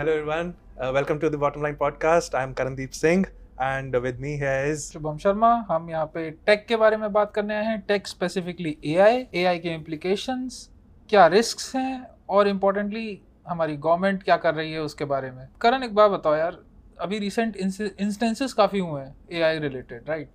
[0.00, 0.54] Hello everyone.
[0.80, 2.34] Uh, welcome to the Bottom Line Podcast.
[2.34, 3.26] I'm Karandeep Singh
[3.58, 7.32] and with me here is Shubham Sharma. हम यहाँ पे tech के बारे में बात
[7.34, 10.56] करने आए हैं टेक स्पेसिफिकली एआई एआई के इम्प्लीकेशंस
[11.10, 15.82] क्या रिस्क्स हैं और इम्पोर्टेंटली हमारी गवर्नमेंट क्या कर रही है उसके बारे में। करण
[15.82, 16.58] एक बात बताओ यार
[17.00, 20.28] अभी रिसेंट इंस्टेंसेस काफ़ी हुए हैं एआई रिलेटेड राइट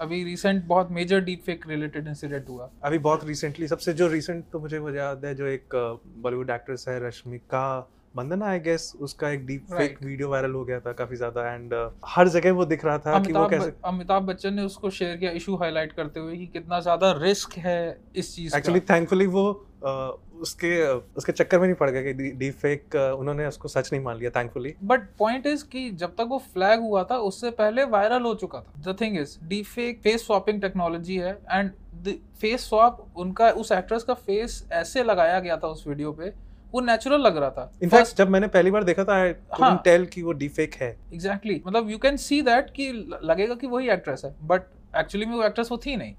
[0.00, 4.44] अभी रिसेंट बहुत major deep fake related incident हुआ। अभी बहुत रिसेंटली सबसे जो रिसेंट
[4.52, 5.74] तो मुझे वो याद है जो एक
[6.18, 7.66] बॉलीवुड एक्ट्रेस है रश्मिका
[8.16, 10.04] मंदना आई गेस उसका एक deep fake Right.
[10.06, 13.18] Video viral हो गया था काफ़ी ज़्यादा एंड uh, हर जगह वो दिख रहा था
[13.18, 16.80] कि वो कैसे अमिताभ बच्चन ने उसको शेयर किया इशू हाईलाइट करते हुए कि कितना
[16.80, 17.78] ज़्यादा रिस्क है
[18.16, 19.46] इस चीज़ एक्चुअली थैंकफुली वो
[19.82, 20.10] uh,
[20.42, 20.70] उसके
[21.16, 24.30] उसके चक्कर में नहीं पड़ गया कि डीप फेक उन्होंने उसको सच नहीं मान लिया
[24.30, 28.34] थैंकफुली बट पॉइंट इज़ कि जब तक वो फ्लैग हुआ था उससे पहले वायरल हो
[28.34, 31.70] चुका था। The thing is deep fake face swapping technology है एंड
[32.40, 36.32] फेस स्वैप उनका उस एक्ट्रेस का फेस ऐसे लगाया गया था उस वीडियो पे
[36.74, 40.06] वो नेचुरल लग रहा था। इनफैक्ट जब मैंने पहली बार देखा था आई हाँ। टेल
[40.06, 41.66] कि वो डीप फेक है। Exactly exactly.
[41.68, 42.90] मतलब यू कैन सी दैट कि
[43.24, 44.62] लगेगा कि वही एक्ट्रेस है बट
[44.96, 46.14] एक्चुअली में वो एक्ट्रेस वो थी नहीं।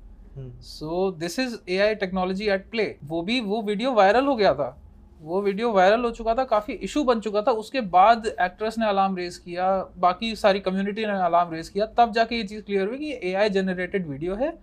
[0.62, 4.54] So this is A I technology at play वो भी वो वीडियो वायरल हो गया
[4.54, 4.78] था।
[5.22, 8.88] वो वीडियो वायरल हो चुका था काफ़ी इशू बन चुका था। उसके बाद एक्ट्रेस ने
[8.88, 12.88] अलार्म रेज किया बाकी सारी कम्युनिटी ने अलार्म रेज किया। तब जाके ये चीज़ क्लियर
[12.88, 14.54] हुई कि ये ए आई जनरेटेड वीडियो है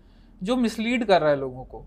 [0.40, 1.84] जो मिसलीड कर रहा है लोगों को।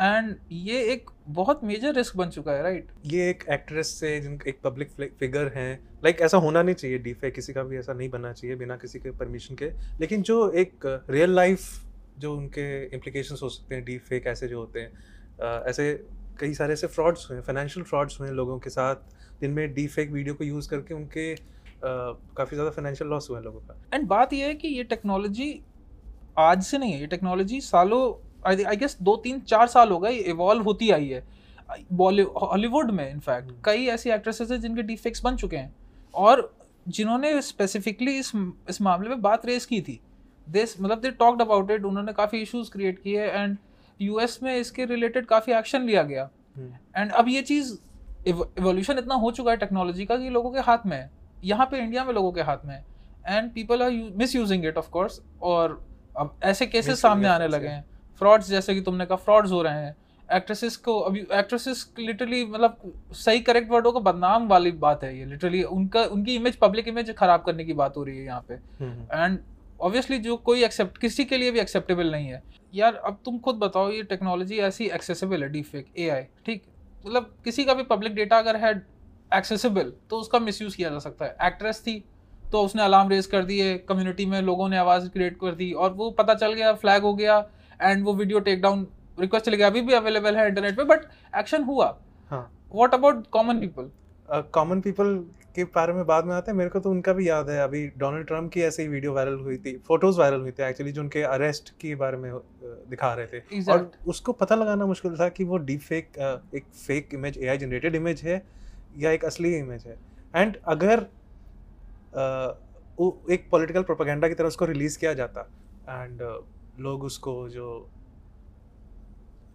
[0.00, 3.12] एंड ये एक बहुत मेजर रिस्क बन चुका है राइट right?
[3.12, 5.72] ये एक एक्ट्रेस से जिन एक पब्लिक फिगर हैं।
[6.04, 8.56] लाइक like, ऐसा होना नहीं चाहिए डीप फेक किसी का भी ऐसा नहीं बनना चाहिए
[8.56, 11.66] बिना किसी के परमिशन के। लेकिन जो एक रियल लाइफ
[12.18, 15.92] जो उनके इम्प्लीकेशन हो सकते हैं डीप फेक ऐसे जो होते हैं ऐसे
[16.40, 18.96] कई सारे ऐसे फ्रॉड्स हुए फाइनेंशियल फ्रॉड्स हुए हैं लोगों के साथ
[19.40, 21.34] जिनमें डीप फेक वीडियो को यूज़ करके उनके
[21.84, 25.50] काफ़ी ज़्यादा फाइनेंशियल लॉस हुए हैं लोगों का। एंड बात यह है कि ये टेक्नोलॉजी
[26.38, 28.02] आज से नहीं है ये टेक्नोलॉजी सालों
[28.48, 31.22] आई गेस दो तीन चार साल हो गए इवॉल्व होती आई है।
[31.92, 35.74] बॉलीवुड हॉलीवुड में इनफैक्ट हम्म। कई ऐसी एक्ट्रेसेस हैं जिनके डिफेक्ट्स बन चुके हैं।
[36.14, 36.52] और
[36.88, 38.32] जिन्होंने स्पेसिफिकली इस
[38.68, 40.00] इस मामले में बात रेस की थी।
[40.46, 43.56] दिस मतलब दे टॉक्ड अबाउट इट उन्होंने काफ़ी इश्यूज़ क्रिएट किए एंड
[44.00, 47.76] यूएस में इसके रिलेटेड काफ़ी एक्शन लिया गया। हम्म, एंड अब ये चीज़
[48.26, 51.10] इवोल्यूशन इतना हो चुका है टेक्नोलॉजी का कि लोगों के हाथ में है।
[51.44, 52.84] यहाँ पे इंडिया में लोगों के हाथ में है।
[53.26, 53.90] And people are
[54.34, 55.80] misusing it of course और
[56.16, 57.84] अब ऐसे केसेस सामने आने लगे हैं।
[58.18, 59.96] फ्रॉड्स जैसे कि तुमने कहा फ्रॉड्स हो रहे हैं।
[60.28, 65.24] एक्ट्रेसेस को अभी एक्ट्रेसेस लिटरली मतलब सही करेक्ट वर्डों को बदनाम वाली बात है ये
[65.24, 68.54] लिटरली। उनका उनकी इमेज पब्लिक इमेज खराब करने की बात हो रही है यहाँ पे।
[68.54, 69.38] हम्म, एंड
[69.80, 72.42] ऑब्वियसली जो कोई एक्सेप्ट किसी के लिए भी एक्सेप्टेबल नहीं है।
[72.74, 76.62] यार अब तुम खुद बताओ ये टेक्नोलॉजी ऐसी एक्सेसिबल है डीफेक एआई ठीक?
[77.06, 78.72] मतलब किसी का भी पब्लिक डेटा अगर है
[79.32, 82.02] एक्सेसिबल तो उसका मिसयूज किया जा सकता है। एक्ट्रेस थी
[82.52, 85.92] तो उसने अलार्म रेज कर दिए कम्युनिटी में लोगों ने आवाज़ क्रिएट कर दी और
[85.92, 87.38] वो पता चल गया फ्लैग हो गया
[87.80, 88.86] एंड वो वीडियो टेक डाउन
[89.20, 91.06] रिक्वेस्ट चले गया अभी भी अवेलेबल है इंटरनेट पे बट
[91.38, 91.86] एक्शन हुआ।
[92.30, 93.90] हाँ। What about common people
[94.54, 95.14] common people
[95.54, 97.86] के बारे में बाद में आते हैं। मेरे को तो उनका भी याद है। अभी
[97.98, 101.02] डोनाल्ड ट्रंप की ऐसे ही वीडियो वायरल हुई थी। फ़ोटोज़ वायरल हुई थी एक्चुअली जो
[101.02, 103.68] उनके अरेस्ट के बारे में दिखा रहे थे। exactly.
[103.70, 106.18] और उसको पता लगाना मुश्किल था कि वो डीप फेक
[106.54, 108.42] एक fake image AI generated image है
[108.98, 109.96] या एक असली इमेज है।
[110.34, 111.06] एंड अगर
[112.98, 115.40] वो एक पॉलिटिकल प्रोपेगेंडा की तरह उसको रिलीज़ किया जाता।
[115.88, 116.22] एंड
[116.80, 117.68] लोग उसको जो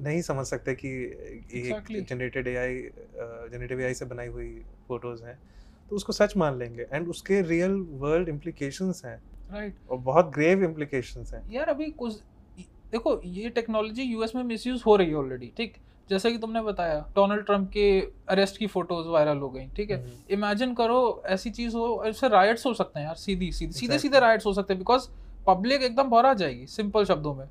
[0.01, 0.89] नहीं समझ सकते कि
[1.53, 1.95] Exactly.
[1.95, 2.79] एक जनरेटेड एआई
[3.51, 4.49] जनरेटिव एआई से बनाई हुई
[4.87, 5.37] फ़ोटोज़ हैं
[5.91, 9.17] तो उसको सच मान लेंगे। एंड उसके रियल वर्ल्ड इम्प्लीकेशंस हैं।
[9.53, 12.13] राइट और बहुत ग्रेव इम्प्लीकेशंस हैं। यार अभी कुछ
[12.91, 15.77] देखो ये टेक्नोलॉजी यूएस में मिसयूज हो रही है ऑलरेडी ठीक?
[16.09, 17.85] जैसे कि तुमने बताया डोनाल्ड ट्रंप के
[18.29, 19.97] अरेस्ट की फ़ोटोज़ वायरल हो गई ठीक है?
[19.97, 23.99] हम्म। इमेजिन करो ऐसी चीज़ हो इससे राइट्स हो सकते हैं यार सीधी सीधी सीधे
[23.99, 25.07] सीधे राइट्स हो सकते हैं बिकॉज़
[25.47, 27.45] पब्लिक एकदम भरा जाएगी सिंपल शब्दों में।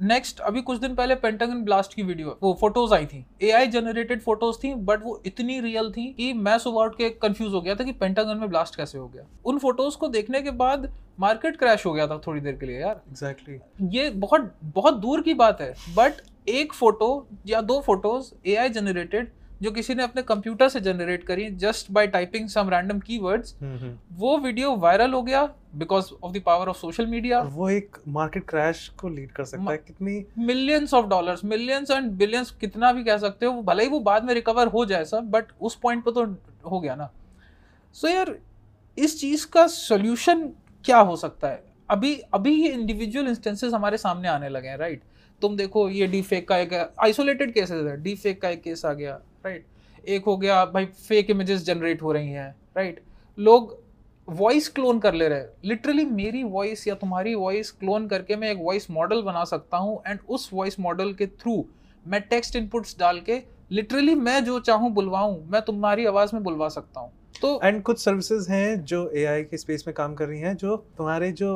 [0.00, 4.22] नेक्स्ट अभी कुछ दिन पहले पेंटागन ब्लास्ट की वीडियो वो फ़ोटोज़ आई थी। एआई जनरेटेड
[4.22, 7.74] फ़ोटोज़ थी बट वो इतनी रियल थी कि मैं सुबह उठ के कंफ्यूज हो गया
[7.74, 10.90] था कि पेंटागन में ब्लास्ट कैसे हो गया। उन फ़ोटोज़ को देखने के बाद
[11.20, 13.94] मार्केट क्रैश हो गया था थोड़ी देर के लिए यार। Exactly exactly.
[13.94, 19.30] ये बहुत बहुत दूर की बात है बट एक फ़ोटो या दो फ़ोटोज़ एआई जनरेटेड
[19.64, 23.54] जो किसी ने अपने कंप्यूटर से जनरेट करी just by typing some random keywords
[24.14, 25.42] वो वीडियो वायरल हो गया
[25.74, 29.70] because of the power of social media वो एक मार्केट क्रैश को लीड कर सकता
[29.70, 33.88] है कितनी millions of dollars millions and billions कितना भी कह सकते हो भले ही
[33.90, 36.24] वो बाद में रिकवर हो जाए सब बट उस पॉइंट पे तो
[36.70, 37.10] हो गया ना।
[37.94, 38.34] सो so यार
[38.98, 40.48] इस चीज़ का सोल्यूशन
[40.84, 41.62] क्या हो सकता है?
[41.90, 45.02] अभी अभी ये इंडिविजुअल इंस्टेंसेस हमारे सामने आने लगे हैं राइट
[45.42, 46.72] तुम देखो ये डी फेक का एक
[47.02, 49.66] आइसोलेटेड केसेस है डी फेक का एक केस आ गया। राइट
[50.06, 53.00] एक हो गया, भाई फेक इमेजेस जनरेट हो रही हैं राइट
[53.38, 53.82] लोग
[54.28, 58.50] वॉइस क्लोन कर ले रहे हैं। लिटरली मेरी वॉइस या तुम्हारी वॉइस क्लोन करके मैं
[58.50, 61.64] एक वॉइस मॉडल बना सकता हूँ एंड उस वॉइस मॉडल के थ्रू
[62.06, 63.40] मैं टेक्स्ट इनपुट्स डाल के
[63.72, 67.98] लिटरली मैं जो चाहूँ बुलवाऊँ, मैं तुम्हारी आवाज़ में बुलवा सकता हूँ। तो एंड कुछ
[67.98, 71.52] सर्विसेज़ हैं जो एआई के स्पेस में काम कर रही हैं जो तुम्हारे जो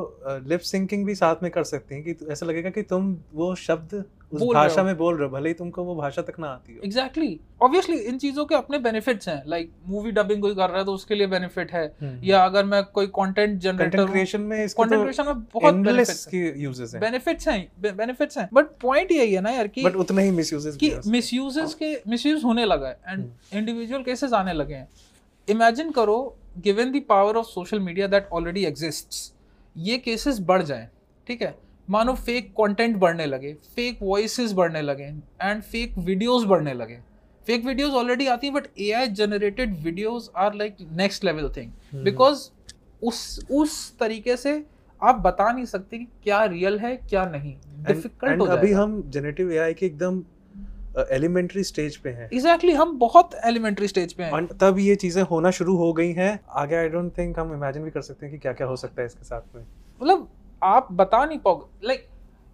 [0.47, 4.03] लिप सिंकिंग भी साथ में कर सकती हैं कि ऐसा लगेगा कि तुम वो शब्द
[4.31, 6.79] उस भाषा में बोल रहे हो भले ही तुमको वो भाषा तक ना आती हो
[6.85, 7.63] एग्जैक्टली exactly.
[7.63, 10.93] ऑब्वियसली इन चीज़ों के अपने बेनिफिट्स हैं लाइक मूवी डबिंग कोई कर रहा है तो
[10.93, 15.01] उसके लिए बेनिफिट है हम्म। या अगर मैं कोई कंटेंट जनरेटर क्रिएशन में कंटेंट तो
[15.01, 19.41] क्रिएशन में बहुत बेनिफिट्स की यूजेस हैं बेनिफिट्स हैं बेनिफिट्स हैं बट पॉइंट यही है
[19.41, 23.19] ना यार कि बट उतने ही मिसयूजेस कि मिसयूजेस के मिसयूज होने लगा है एंड
[23.19, 24.87] हम्म। इंडिविजुअल केसेस आने लगे हैं
[25.49, 26.17] इमेजिन करो
[26.57, 29.31] given the power of social media that already exists
[29.75, 30.87] ये केसेस बढ़ जाएँ
[31.27, 31.55] ठीक है?
[31.87, 35.03] मानो फेक कंटेंट बढ़ने लगे फेक वॉइसेस बढ़ने लगे
[35.41, 36.99] एंड फेक वीडियोस बढ़ने लगे।
[37.47, 42.03] फेक वीडियोस ऑलरेडी आती हैं but AI generated videos are like next level thing.
[42.03, 42.49] Because
[43.01, 44.63] उस उस तरीके से
[45.01, 47.55] आप बता नहीं सकते कि क्या रियल है क्या नहीं।
[47.87, 50.21] डिफ़िकल्ट हो अभी हम जनरेटिव एआई के एकदम
[50.97, 55.21] एलिमेंट्री स्टेज पे हैं। एग्जैक्टली exactly, हम बहुत एलिमेंट्री स्टेज पे हैं। तब ये चीज़ें
[55.23, 58.33] होना शुरू हो गई हैं। आगे आई डोंट थिंक हम इमेजिन भी कर सकते हैं
[58.33, 60.27] कि क्या क्या हो सकता है इसके साथ में। मतलब
[60.63, 62.07] आप बता नहीं पाओगे। लाइक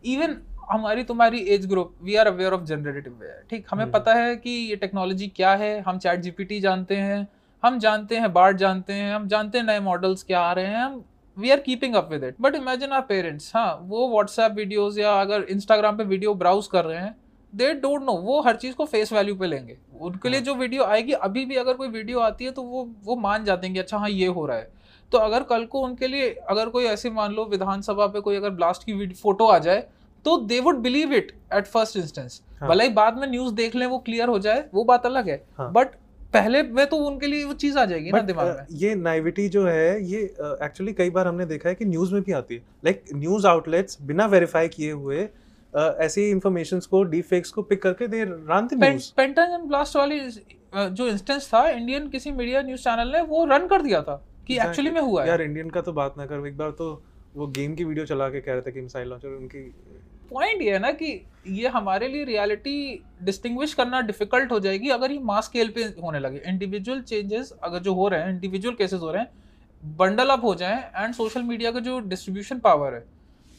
[0.06, 0.38] इवन
[0.72, 3.66] हमारी तुम्हारी age group we are aware of generative ठीक?
[3.72, 7.28] हमें हम्म। पता है कि ये टेक्नोलॉजी क्या है। हम चैट जीपीटी जानते हैं।
[7.64, 10.78] हम जानते हैं बार्ड जानते हैं। हम जानते हैं नए मॉडल्स क्या आ रहे हैं।
[10.78, 11.04] हम
[11.38, 15.14] we are keeping up with it but imagine our parents हाँ वो व्हाट्सएप वीडियोस या
[15.22, 17.16] अगर इंस्टाग्राम पे वीडियो ब्राउज कर रहे हैं
[17.56, 20.56] दे डोंट नो वो हर चीज़ को फेस वैल्यू पे लेंगे उनके लिए हाँ। जो
[20.56, 23.74] वीडियो आएगी अभी भी अगर कोई वीडियो आती है तो वो वो मान जाते हैं
[23.74, 24.72] कि अच्छा हाँ ये हो रहा है
[25.12, 28.50] तो अगर कल को उनके लिए अगर कोई ऐसे मान लो विधानसभा पे कोई अगर
[28.50, 29.88] ब्लास्ट की फ़ोटो आ जाए
[30.26, 32.42] तो they would believe it at first instance.
[32.64, 35.38] भले ही बाद में न्यूज़ देख लें वो क्लियर हो जाए वो बात अलग है
[35.60, 36.02] बट हाँ।
[36.34, 39.48] पहले में तो उनके लिए वो चीज़ आ जाएगी But, ना दिमाग में ये नाइविटी
[39.50, 42.56] जो है ये एक्चुअली uh, कई बार हमने देखा है कि न्यूज़ में भी आती
[42.56, 45.28] है लाइक न्यूज़ आउटलेट्स बिना वेरीफाई किए हुए
[45.76, 50.20] ऐसी इंफॉर्मेशन को डीफेक्स को पिक करके they run the news Pentagon blast वाली
[50.76, 54.16] जो इंस्टेंस था इंडियन किसी मीडिया न्यूज़ चैनल ने वो रन कर दिया था
[54.48, 57.04] कि एक्चुअली में हुआ यार इंडियन का तो बात ना करो एक बार तो
[57.36, 59.62] वो गेम की वीडियो चला के कह रहे थे कि मिसाइल लॉन्चर उनकी
[60.32, 65.12] पॉइंट ये है ना कि ये हमारे लिए रियलिटी डिस्टिंग्विश करना डिफ़िकल्ट हो जाएगी अगर
[65.12, 69.00] ये मास स्केल पे होने लगे। इंडिविजुअल चेंजेस अगर जो हो रहे हैं इंडिविजुअल केसेस
[69.00, 73.06] हो रहे हैं बंडल अप हो जाएँ एंड सोशल मीडिया का जो डिस्ट्रीब्यूशन पावर है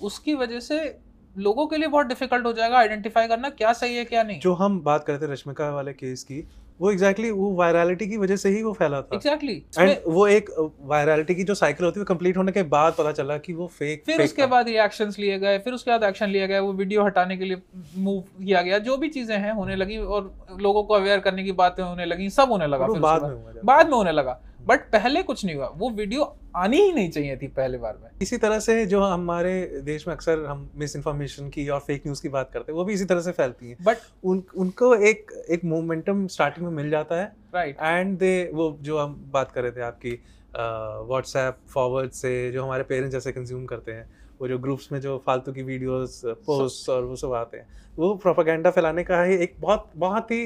[0.03, 0.99] उसकी वजह से
[1.37, 4.53] लोगों के लिए बहुत डिफ़िकल्ट हो जाएगा आइडेंटिफाई करना क्या सही है क्या नहीं। जो
[4.55, 6.47] हम बात करते थे रश्मिका वाले केस की
[6.81, 9.91] वो एग्जैक्टली exactly वो वायरलिटी की वजह से ही वो फैला था। Exactly exactly.
[9.91, 10.51] एंड वो एक
[10.83, 13.67] वायरलिटी की जो साइकिल होती है वो कंप्लीट होने के बाद पता चला कि वो
[13.69, 17.05] फेक फिर उसके बाद रिएक्शंस लिए गए फिर उसके बाद एक्शन लिया गया वो वीडियो
[17.05, 17.63] हटाने के लिए
[17.99, 21.53] मूव किया गया जो भी चीज़ें हैं होने लगी और लोगों को अवेयर करने की
[21.55, 25.23] बातें होने लगी सब होने लगा फिर बाद में बाद में होने लगा। बट पहले
[25.23, 26.23] कुछ नहीं हुआ। वो वीडियो
[26.57, 29.55] आनी ही नहीं चाहिए थी पहले बार में। इसी तरह से जो हमारे
[29.85, 32.85] देश में अक्सर हम मिस इन्फॉर्मेशन की और फेक न्यूज़ की बात करते हैं वो
[32.85, 36.91] भी इसी तरह से फैलती है। बट उन उनको एक एक मोमेंटम स्टार्टिंग में मिल
[36.91, 40.19] जाता है। राइट एंड दे वो जो हम बात कर रहे थे आपकी
[40.55, 44.09] व्हाट्सएप फॉरवर्ड से जो हमारे पेरेंट्स जैसे कंज्यूम करते हैं
[44.41, 47.67] वो जो ग्रुप्स में जो फालतू की वीडियोस पोस्ट और वो सब आते हैं
[47.97, 50.43] वो प्रोपागेंडा फैलाने का ही एक बहुत बहुत ही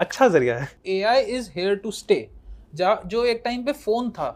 [0.00, 2.16] अच्छा ज़रिया है। A I is here to stay
[2.76, 4.28] जो एक टाइम पे फ़ोन था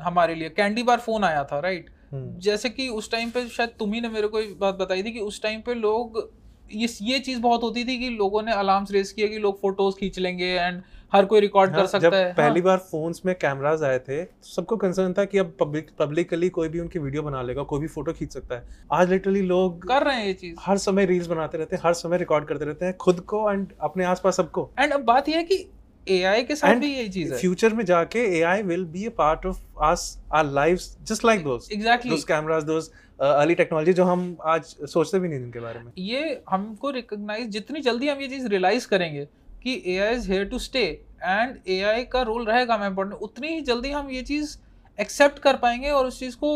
[0.00, 3.92] हमारे लिए कैंडी बार फ़ोन आया था राइट जैसे कि उस टाइम पे शायद तुम
[3.92, 6.28] ही ने मेरे को बात बताई थी कि उस टाइम पे लोग
[6.72, 9.94] ये ये चीज़ बहुत होती थी कि लोगों ने अलार्म्स रेस किया कि लोग फ़ोटोज़
[9.96, 10.82] खींच लेंगे एंड
[11.12, 13.98] हर कोई रिकॉर्ड हाँ, कर सकता जब है। पहली हाँ, बार फोन्स में कैमरास आए
[13.98, 17.62] थे तो सबको कंसर्न था कि अब पब्लिक पब्लिकली कोई भी उनकी वीडियो बना लेगा
[17.62, 20.78] कोई भी फ़ोटो खींच सकता है। आज लिटरली लोग कर रहे हैं ये चीज़। हर
[20.78, 24.04] समय रील्स बनाते रहते हैं हर समय रिकॉर्ड करते रहते हैं खुद को एंड अपने
[24.04, 25.66] आसपास सबको। एंड अब बात यह है कि
[26.06, 29.10] एआई के साथ And भी यही चीज़ है। फ्यूचर में जाके AI will be a
[29.18, 30.02] part of us
[30.36, 32.88] our lives just like those exactly those cameras those
[33.20, 37.48] uh, early technology जो हम आज सोचते भी नहीं इनके बारे में। ये हमको रिकॉग्नाइज
[37.48, 39.24] जितनी जल्दी हम ये चीज़ रियलाइज़ करेंगे
[39.62, 40.82] कि A I is here to stay
[41.24, 44.56] and A I का रोल रहेगा हमें इम्पोर्टेंट उतनी ही जल्दी हम ये चीज़
[44.98, 46.52] एक्सेप्ट कर पाएँगे और उस चीज़ को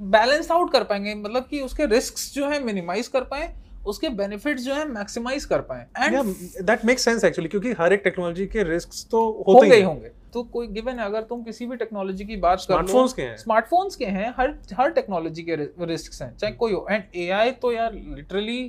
[0.00, 3.54] बैलेंस आउट कर पाएँगे मतलब कि उसके रिस्क जो है मिनिमाइज कर पाए
[3.88, 8.00] उसके बेनिफिट्स जो है मैक्सिमाइज कर पाए। And that makes sense actually क्योंकि हर एक
[8.04, 11.66] टेक्नोलॉजी के रिस्क्स तो हो होते ही होंगे। तो कोई गिवन है अगर तुम किसी
[11.66, 15.42] भी टेक्नोलॉजी की बात कर लो स्मार्टफोन्स के हैं। स्मार्टफोन्स के हैं हर हर टेक्नोलॉजी
[15.42, 18.60] के रिस्क हैं चाहे कोई हो। एंड एआई तो यार literally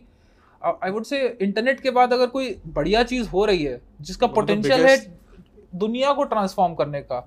[0.62, 4.86] I would say internet के बाद अगर कोई बढ़िया चीज़ हो रही है जिसका पोटेंशियल
[4.86, 4.98] है
[5.76, 7.26] दुनिया को ट्रांसफॉर्म करने का।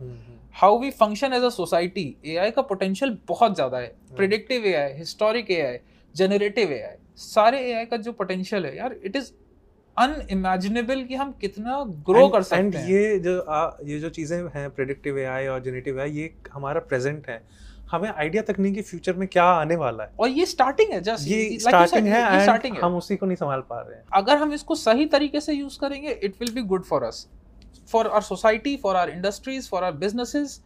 [0.55, 5.51] How we function as a society AI का पोटेंशियल बहुत ज़्यादा है। Predictive AI historic
[5.51, 5.79] AI
[6.15, 9.31] generative AI सारे एआई का जो पोटेंशियल है यार इट इज़
[9.97, 14.09] अनइमेजिनेबल कि हम कितना ग्रो And- कर and सकते हैं। ये जो आ, ये जो
[14.11, 17.43] चीज़ें हैं प्रेडिक्टिव एआई और जेनेटिव एआई ये हमारा प्रेजेंट है।
[17.91, 21.01] हमें आइडिया तक नहीं कि फ्यूचर में क्या आने वाला है। और ये स्टार्टिंग है
[21.01, 24.37] जस्ट ये स्टार्टिंग है ये स्टार्टिंग हम उसी को नहीं संभाल पा रहे हैं। अगर
[24.37, 27.27] हम इसको सही तरीके से यूज़ करेंगे it will be good for us
[27.93, 30.61] for our society for our industries for our businesses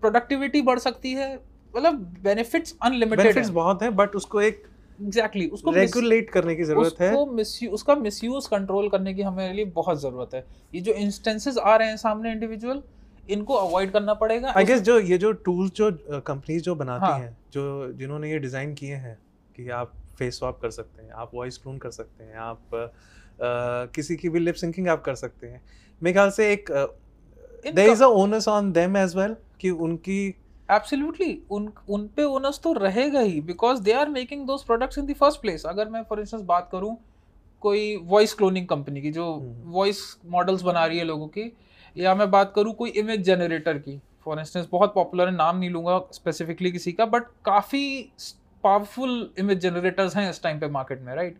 [0.00, 1.34] productivity बढ़ सकती है।
[1.76, 4.62] मतलब बेनिफिट्स अनलिमिटेड बेनिफिट्स बहुत हैं बट उसको एक
[5.00, 9.52] एग्जैक्टली उसको रेगुलेट करने की ज़रूरत है। उसको मिसयू उसका मिसयूज कंट्रोल करने की हमारे
[9.52, 12.82] लिए बहुत ज़रूरत है। ये जो इंस्टेंसेस आ रहे हैं सामने इंडिविजुअल
[13.28, 15.90] इनको अवॉइड करना पड़ेगा। आई गेस जो ये जो टूल्स जो
[16.26, 19.18] कंपनीज़ जो बनाती हाँ। हैं जो जिन्होंने ये डिज़ाइन किए हैं
[19.56, 22.88] कि आप फेस स्वैप कर सकते हैं आप वॉइस क्लोन कर सकते हैं आप अ,
[23.94, 25.60] किसी की भी लिप सिंकिंग आप कर सकते हैं।
[26.02, 26.70] मेरे ख्याल से एक
[27.66, 30.34] there is a onus on them as well कि उनकी
[30.68, 35.06] एब्सोल्युटली उन उन पे ओनस तो रहेगा ही because they are making those products in
[35.06, 36.96] the first place अगर मैं फॉर इंस्टेंस बात करूँ
[37.62, 41.52] कोई वॉइस क्लोनिंग कंपनी की जो हम्म। वॉइस मॉडल्स बना रही है लोगों की
[41.96, 45.70] या मैं बात करूँ कोई इमेज जनरेटर की फॉर इंस्टेंस बहुत पॉपुलर है नाम नहीं
[45.70, 47.84] लूँगा स्पेसिफिकली किसी का बट काफ़ी
[48.64, 51.36] पावरफुल इमेज जनरेटर्स हैं इस टाइम पे मार्केट में राइट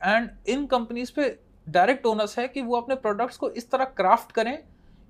[0.00, 1.28] एंड इन कंपनीज़ पे
[1.66, 4.56] डायरेक्ट ओनर्स है कि वो अपने प्रोडक्ट्स को इस तरह क्राफ्ट करें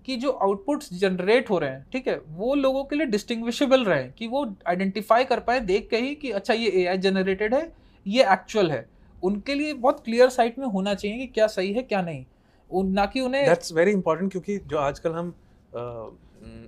[0.06, 4.08] कि जो आउटपुट्स जनरेट हो रहे हैं, ठीक है, वो लोगों के लिए डिस्टिंग्विशेबल रहे
[4.18, 7.72] कि वो आइडेंटिफाई कर पाए, देख के ही कि अच्छा ये एआई जनरेटेड है,
[8.06, 8.86] ये एक्चुअल है।
[9.22, 12.24] उनके लिए बहुत क्लियर साइट में होना चाहिए कि क्या सही है, क्या नहीं।
[12.70, 15.34] ना कि उन्हें दैट्स वेरी इंपॉर्टेंट क्योंकि जो आजकल हम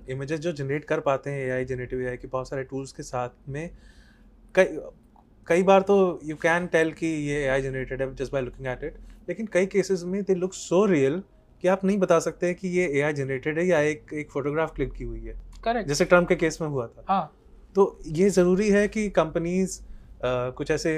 [0.09, 3.29] इमेजेस जो जनरेट कर पाते हैं एआई जनरेटिव एआई के बहुत सारे टूल्स के साथ
[3.49, 3.69] में,
[4.55, 4.77] कई
[5.47, 8.83] कई बार तो यू कैन टेल कि ये एआई जनरेटेड है just by looking at
[8.83, 8.97] it
[9.29, 11.21] लेकिन कई केसेस में दे लुक सो रियल
[11.63, 14.91] कि आप नहीं बता सकते कि ये एआई जनरेटेड है या एक एक फोटोग्राफ क्लिक
[14.93, 17.33] की हुई है। करेक्ट जैसे ट्रंप के केस में हुआ था। हाँ।
[17.75, 19.79] तो ये ज़रूरी है कि कंपनीज़
[20.23, 20.91] कुछ ऐसे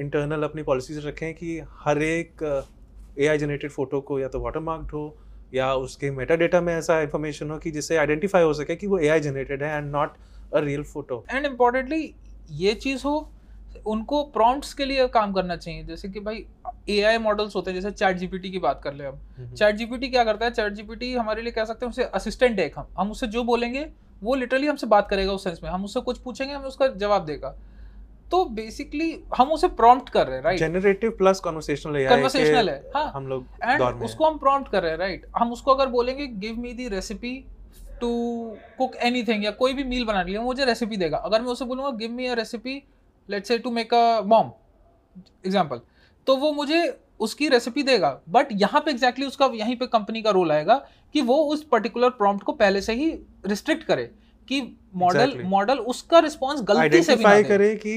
[0.00, 2.42] इंटरनल अपनी पॉलिसीज़ रखें कि हर एक
[3.20, 5.16] एआई जनरेटेड फ़ोटो को या तो वाटरमार्क्ड हो
[5.54, 8.98] या उसके मेटा डेटा में ऐसा इन्फॉर्मेशन हो कि जिससे आइडेंटिफाई हो सके कि वो
[8.98, 10.16] एआई जनरेटेड है and not
[10.54, 12.14] a real photo and importantly
[12.50, 13.30] ये चीज़ हो
[13.86, 16.44] उनको प्रॉम्प्ट्स के लिए काम करना चाहिए। जैसे कि भाई
[16.88, 20.24] एआई मॉडल्स होते हैं जैसे चैट जीपीटी की बात कर ले हम। चैट जीपीटी क्या
[20.24, 20.50] करता है?
[20.50, 23.86] चैट जीपीटी हमारे लिए कह सकते हैं उसे असिस्टेंट है हम। हम उससे जो बोलेंगे
[24.22, 27.24] वो लिटरली हमसे बात करेगा उस सेंस में। हम उससे कुछ पूछेंगे हमें उसका जवाब
[27.24, 27.54] देगा।
[28.30, 32.90] तो बेसिकली हम उसे प्रॉम्प्ट कर रहे हैं right generative plus conversational AI Conversational है,
[32.94, 36.26] हाँ। हम लोग एंड उसको हम प्रॉम्प्ट कर रहे हैं राइट हम उसको अगर बोलेंगे
[36.26, 37.44] give me the recipe
[38.00, 38.10] to
[38.78, 41.64] cook anything या कोई भी मील बनाने के लिए मुझे रेसिपी देगा। अगर मैं उसे
[41.64, 42.82] बोलूँगा give me a recipe
[43.28, 44.52] let's say to make a bomb
[45.46, 45.80] example
[46.26, 46.82] तो वो मुझे
[47.20, 50.74] उसकी रेसिपी देगा बट यहाँ पे एग्जैक्टली exactly उसका यहीं पे कंपनी का रोल आएगा
[51.14, 53.10] कि वो उस पर्टिकुलर प्रॉम्प्ट को पहले से ही
[53.46, 54.04] रिस्ट्रिक्ट करे
[54.48, 54.60] कि
[54.94, 55.44] मॉडल Exactly.
[55.46, 57.94] मॉडल उसका रिस्पॉन्स गलती से भी ना दे। करे कि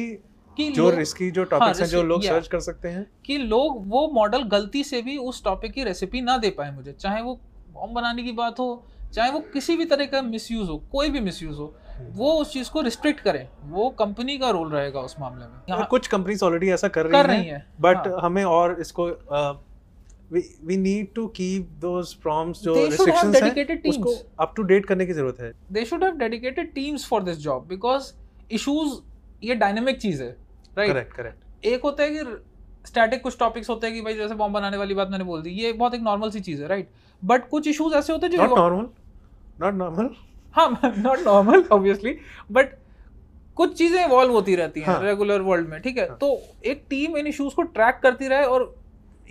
[0.57, 4.07] कि जो रिस्की जो टॉपिक्स हैं जो लोग सर्च कर सकते हैं। कि लोग वो
[4.13, 7.35] मॉडल गलती से भी उस टॉपिक की रेसिपी ना दे पाए मुझे चाहे वो
[7.73, 11.19] बॉम्ब बनाने की बात हो चाहे वो किसी भी तरह का मिसयूज हो कोई भी
[11.19, 11.73] मिसयूज हो।
[12.15, 15.87] वो उस चीज़ को रिस्ट्रिक्ट करें। वो कंपनी का रोल रहेगा उस मामले में। यहाँ
[15.89, 19.07] कुछ कंपनीज़ ऑलरेडी ऐसा कर कर रही रही हैं। है बट हाँ। हमें और इसको
[20.31, 24.13] we need to keep those prompts जो रिस्ट्रिक्शंस हैं उसको.
[24.39, 27.67] अप टू डेट करने की ज़रूरत है। They should have dedicated teams for this job
[27.67, 28.11] because
[28.51, 28.99] issues
[29.43, 30.29] ये डायनेमिक चीज़ है
[30.77, 32.43] राइट करेक्ट करेक्ट एक होता है कि
[32.85, 35.49] स्टैटिक कुछ टॉपिक्स होते हैं कि भाई जैसे बॉम्ब बनाने वाली बात मैंने बोल दी
[35.51, 36.89] ये बहुत एक नॉर्मल सी चीज़ है राइट
[37.21, 38.87] बट कुछ इश्यूज़ ऐसे होते हैं नॉट जो नॉर्मल
[39.61, 40.09] नॉट नॉर्मल
[40.57, 42.15] हाँ नॉट नॉर्मल ऑब्वियसली
[42.51, 42.73] बट
[43.57, 46.83] कुछ चीज़ें इवॉल्व होती रहती हैं हाँ। रेगुलर वर्ल्ड में ठीक है हाँ। तो एक
[46.89, 48.73] टीम इन इश्यूज़ को ट्रैक करती रहे और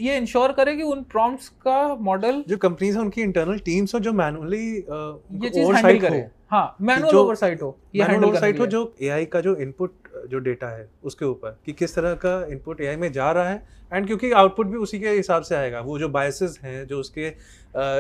[0.01, 4.01] ये इंश्योर करे कि उन प्रॉम्प्ट्स का मॉडल जो कंपनीज़ हैं उनकी इंटरनल टीम्स हो
[4.01, 8.67] जो मैनुअली ये चीज़ हैंडल करे हाँ मैनुअल ओवरसाइट हो ये मैनुअल हैंडल ओवरसाइट हो
[8.67, 12.81] जो एआई का जो इनपुट जो डेटा है उसके ऊपर कि किस तरह का इनपुट
[12.81, 15.99] एआई में जा रहा है एंड क्योंकि आउटपुट भी उसी के हिसाब से आएगा। वो
[15.99, 17.33] जो बायसेस हैं जो उसके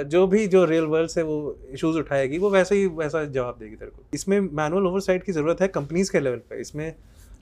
[0.06, 3.76] जो भी जो रियल वर्ल्ड से वो इश्यूज़ उठाएगी वो वैसे ही वैसा जवाब देगी
[3.76, 6.94] तेरे को। इसमें मैनुअल ओवरसाइट की ज़रूरत है कंपनीज़ के लेवल पे। इसमें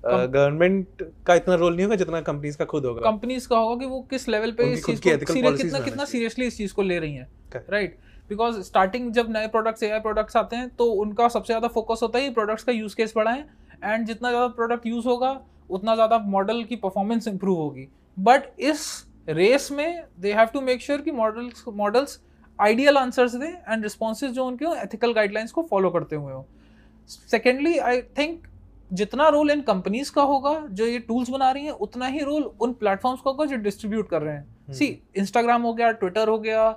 [0.04, 3.86] गवर्नमेंट का इतना रोल नहीं होगा जितना कंपनीज़ का खुद होगा। कंपनीज़ का होगा कि
[3.90, 6.98] वो किस लेवल पे इस चीज़ को policies कितना कितना सीरियसली इस चीज़ को ले
[6.98, 7.28] रही हैं.
[7.70, 7.96] राइट
[8.30, 12.18] बिकॉज़ स्टार्टिंग जब नए प्रोडक्ट्स एआई प्रोडक्ट्स आते हैं तो उनका सबसे ज़्यादा फोकस होता
[12.18, 13.44] है प्रोडक्ट्स का यूज़ केस बढ़ाएँ
[13.84, 18.86] एंड जितना ज़्यादा प्रोडक्ट यूज़ होगा उतना ज़्यादा मॉडल की परफॉर्मेंस इंप्रूव होगी। बट इस
[19.28, 22.18] रेस में they have to make sure कि मॉडल्स मॉडल्स
[22.58, 26.46] आइडियल आंसर्स दें एंड रिस्पॉन्सेज जो उनके हो एथिकल गाइडलाइंस को फॉलो करते हुए हो।
[27.30, 28.46] सेकेंडली आई थिंक
[28.90, 32.42] जितना रोल इन कंपनीज़ का होगा जो ये टूल्स बना रही हैं उतना ही रोल
[32.60, 34.86] उन प्लेटफॉर्म्स का होगा जो डिस्ट्रीब्यूट कर रहे हैं। सी
[35.16, 36.68] इंस्टाग्राम हो गया ट्विटर हो गया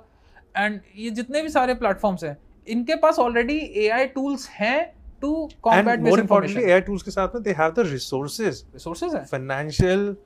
[0.56, 2.36] एंड ये जितने भी सारे प्लेटफॉर्म्स हैं
[2.66, 7.34] इनके पास ऑलरेडी एआई टूल्स हैं combat more mis importantly information AI tools के साथ
[7.34, 9.24] में they have the resources resources हैं?
[9.26, 10.16] फाइनेंशियल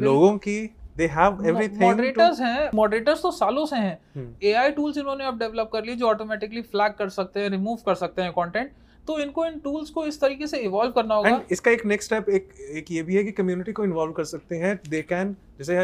[0.00, 0.58] लोगों की
[0.96, 5.38] दे हैव एवरीथिंग मॉडरेटर्स हैं मॉडरेटर्स तो सालों से हैं। हम्म। एआई टूल्स इन्होंने अब
[5.38, 8.70] डेवलप कर लिए जो ऑटोमेटिकली फ्लैग कर सकते हैं रिमूव कर सकते हैं कंटेंट
[9.08, 12.08] तो इनको इन टूल्स को इस तरीके से इवॉल्व करना होगा। एंड इसका एक नेक्स्ट
[12.08, 15.36] स्टेप एक एक ये भी है कि कम्युनिटी को इन्वॉल्व कर सकते हैं। दे कैन
[15.58, 15.76] जैसे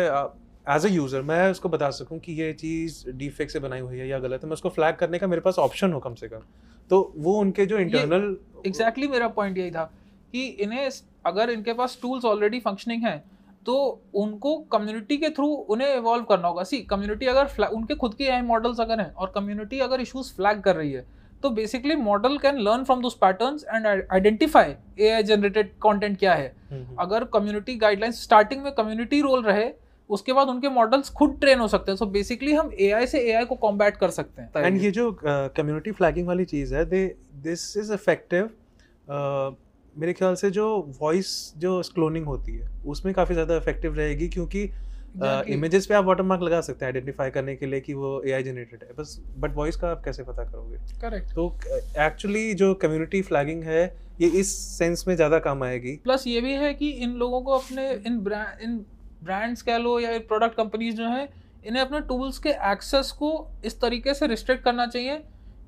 [0.66, 4.09] एज अ यूज़र मैं उसको बता सकूँ कि ये चीज़ डीफेक्ट से बनाई हुई है
[4.09, 6.42] या गलत है मैं उसको फ्लैग करने का मेरे पास ऑप्शन हो कम से कम।
[6.90, 9.85] तो वो उनके जो इंटरनल एग्जैक्टली exactly मेरा पॉइंट यही था
[10.32, 10.88] कि इन्हें
[11.26, 13.23] अगर इनके पास टूल्स ऑलरेडी फंक्शनिंग हैं
[13.66, 13.76] तो
[14.14, 18.42] उनको कम्युनिटी के थ्रू उन्हें इवॉल्व करना होगा सी कम्युनिटी अगर उनके खुद के आई
[18.42, 21.04] मॉडल्स अगर हैं और कम्युनिटी अगर इश्यूज़ फ्लैग कर रही है
[21.42, 26.49] तो basically model can learn from those patterns and identify a generated content क्या है
[26.70, 29.64] हम्म, हम्म। अगर कम्युनिटी गाइडलाइंस स्टार्टिंग में कम्युनिटी रोल रहे
[30.11, 33.21] उसके बाद उनके मॉडल्स खुद ट्रेन हो सकते हैं। सो so बेसिकली हम एआई से
[33.23, 36.85] एआई को कॉम्बैट कर सकते हैं। एंड ये जो कम्युनिटी uh, फ्लैगिंग वाली चीज़ है
[36.87, 37.07] दे
[37.43, 38.50] दिस इज़ इफ़ेक्टिव
[39.97, 40.67] मेरे ख्याल से जो
[41.00, 44.62] वॉइस जो क्लोनिंग होती है उसमें काफ़ी ज़्यादा इफ़ेक्टिव रहेगी क्योंकि
[45.49, 48.43] इमेजेस uh, पे आप वाटरमार्क लगा सकते हैं आइडेंटिफाई करने के लिए कि वो एआई
[48.43, 50.76] जनरेटेड है। बस बट वॉइस का आप कैसे पता करोगे?
[51.00, 51.47] करेक्ट तो
[51.99, 53.83] एक्चुअली uh, जो कम्युनिटी फ्लैगिंग है
[54.21, 57.52] ये इस सेंस में ज़्यादा काम आएगी। प्लस ये भी है कि इन लोगों को
[57.52, 58.85] अपने इन ब्रांड इन
[59.23, 61.29] ब्रांड्स कह लो या प्रोडक्ट कंपनीज़ जो हैं,
[61.67, 63.31] इन्हें अपने टूल्स के एक्सेस को
[63.65, 65.17] इस तरीके से रिस्ट्रिक्ट करना चाहिए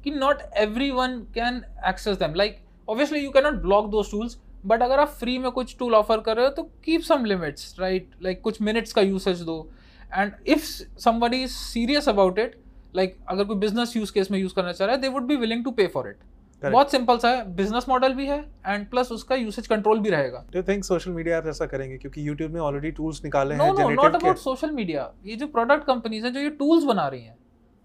[0.05, 0.43] कि not
[0.91, 5.09] everyone can access them like obviously you can not block those tools but अगर आप
[5.21, 8.61] फ्री में कुछ टूल ऑफ़र कर रहे हो तो keep some limits right like कुछ
[8.63, 9.71] मिनट्स का यूसेज दो.
[10.13, 10.65] And if
[11.01, 12.61] somebody is serious about it
[12.97, 15.37] like अगर कोई बिज़नेस यूज़ केस में यूज़ करना चाह रहा है they would be
[15.37, 16.17] willing to pay for it
[16.63, 20.45] बहुत सिंपल सा है बिज़नेस मॉडल भी है एंड प्लस उसका यूसेज कंट्रोल भी रहेगा।
[20.53, 21.99] Do think social media app ऐसा करेंगे?
[21.99, 25.87] क्योंकि YouTube ने ऑलरेडी टूल्स निकाले हैं no not about social media ये जो प्रोडक्ट
[25.87, 27.37] कंपनीज़ हैं जो ये टूल्स बना रही हैं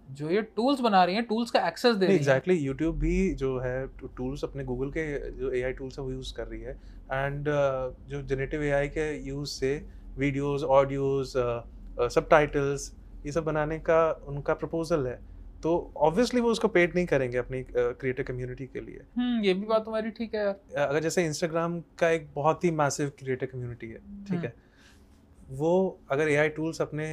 [0.08, 3.34] जो ये टूल्स बना रही हैं टूल्स का एक्सेस दे रही हैं। एग्जैक्टली यूट्यूब भी
[3.34, 6.72] जो है टूल्स अपने गूगल के जो एआई टूल्स है वो यूज़ कर रही है।
[7.12, 9.74] एंड uh, जो जनरेटिव एआई के यूज़ से
[10.18, 11.32] वीडियोस ऑडियोज
[12.14, 12.92] सबटाइटल्स
[13.26, 15.18] ये सब बनाने का उनका प्रपोजल है।
[15.62, 19.54] तो ऑब्वियसली वो उसको पेड नहीं करेंगे अपनी क्रिएटर uh, कम्युनिटी के लिए। हम्म ये
[19.54, 20.46] भी बात तुम्हारी ठीक है।
[20.76, 24.54] अगर जैसे इंस्टाग्राम का एक बहुत ही मैसिव क्रिएटर कम्युनिटी है ठीक हम्म। है
[25.50, 27.08] वो अगर एआई टूल्स अपने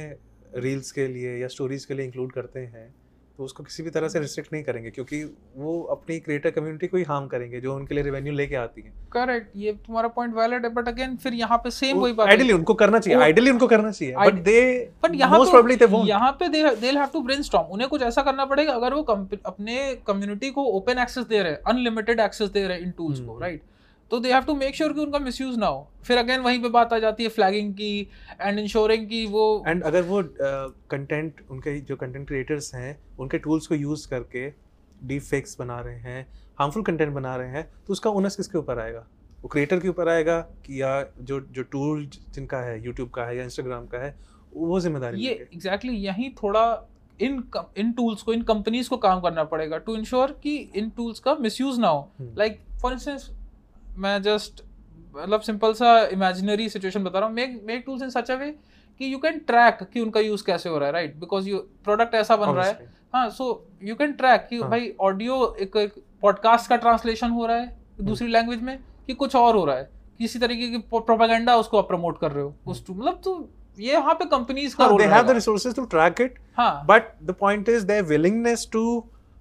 [0.56, 2.94] रील्स के लिए या स्टोरीज के लिए इंक्लूड करते हैं
[3.38, 5.22] तो उसको किसी भी तरह से रिस्ट्रिक्ट नहीं करेंगे क्योंकि
[5.56, 8.92] वो अपनी क्रिएटर कम्युनिटी को ही हार्म करेंगे जो उनके लिए रेवेन्यू लेके आती है।
[9.12, 12.52] करेक्ट ये तुम्हारा पॉइंट वैलिड है बट अगेन फिर यहाँ पे सेम वही बात आइडियली
[12.52, 14.62] उनको करना चाहिए आइडियली उनको करना चाहिए बट दे
[15.04, 18.02] बट यहाँ मोस्ट प्रोबब्ली दे वोंट यहाँ पे they they have to brainstorm उन्हें कुछ
[18.04, 22.50] ऐसा करना पड़ेगा अगर वो अपने कम्युनिटी को ओपन एक्सेस दे रहे हैं अनलिमिटेड एक्सेस
[22.50, 23.75] दे रहे हैं इन टूल्स को राइट हम्म।
[24.10, 26.62] तो they have to make sure कि उनका मिस यूज़ ना हो। फिर अगेन वहीं
[26.62, 28.08] पे बात आ जाती है फ्लैगिंग की
[28.40, 30.22] एंड इंश्योरिंग की वो एंड अगर वो
[30.90, 34.48] कंटेंट uh, उनके जो कंटेंट क्रिएटर्स हैं उनके टूल्स को यूज़ करके
[35.04, 36.26] डीप फेक्स बना रहे हैं
[36.58, 39.06] हार्मफुल कंटेंट बना रहे हैं तो उसका ओनस किसके ऊपर आएगा?
[39.42, 40.90] वो क्रिएटर के ऊपर आएगा कि या
[41.20, 44.14] जो जो टूल जिनका है यूट्यूब का है या इंस्टाग्राम का है
[44.54, 46.62] वो ज़िम्मेदारी ये एग्जैक्टली exactly यही थोड़ा
[47.20, 47.42] इन
[47.78, 51.34] इन टूल्स को इन कंपनीज़ को काम करना पड़ेगा टू इंश्योर कि इन टूल्स का
[51.40, 53.30] मिसयूज ना हो। लाइक फॉर इंस्टेंस
[53.98, 54.62] मैं जस्ट
[55.16, 58.50] मतलब सिंपल सा इमेजिनरी सिचुएशन बता रहा हूँ। Make make tools in such a way
[59.00, 62.14] कि यू कैन ट्रैक कि उनका यूज़ कैसे हो रहा है राइट बिकॉज़ यू प्रोडक्ट
[62.14, 63.46] ऐसा बन रहा है। हाँ सो
[63.82, 64.70] यू कैन ट्रैक कि हाँ.
[64.70, 65.76] भाई ऑडियो एक,
[66.22, 69.76] पॉडकास्ट का ट्रांसलेशन हो रहा है हम्म। दूसरी लैंग्वेज में कि कुछ और हो रहा
[69.76, 73.48] है। किसी तरीके की प्रोपागेंडा उसको आप प्रमोट कर रहे हो। उस हम्म। मतलब तो
[73.78, 77.12] ये यहाँ पे कंपनीज़ का role they have the resources to track it हाँ। But
[77.22, 78.84] the point is their willingness to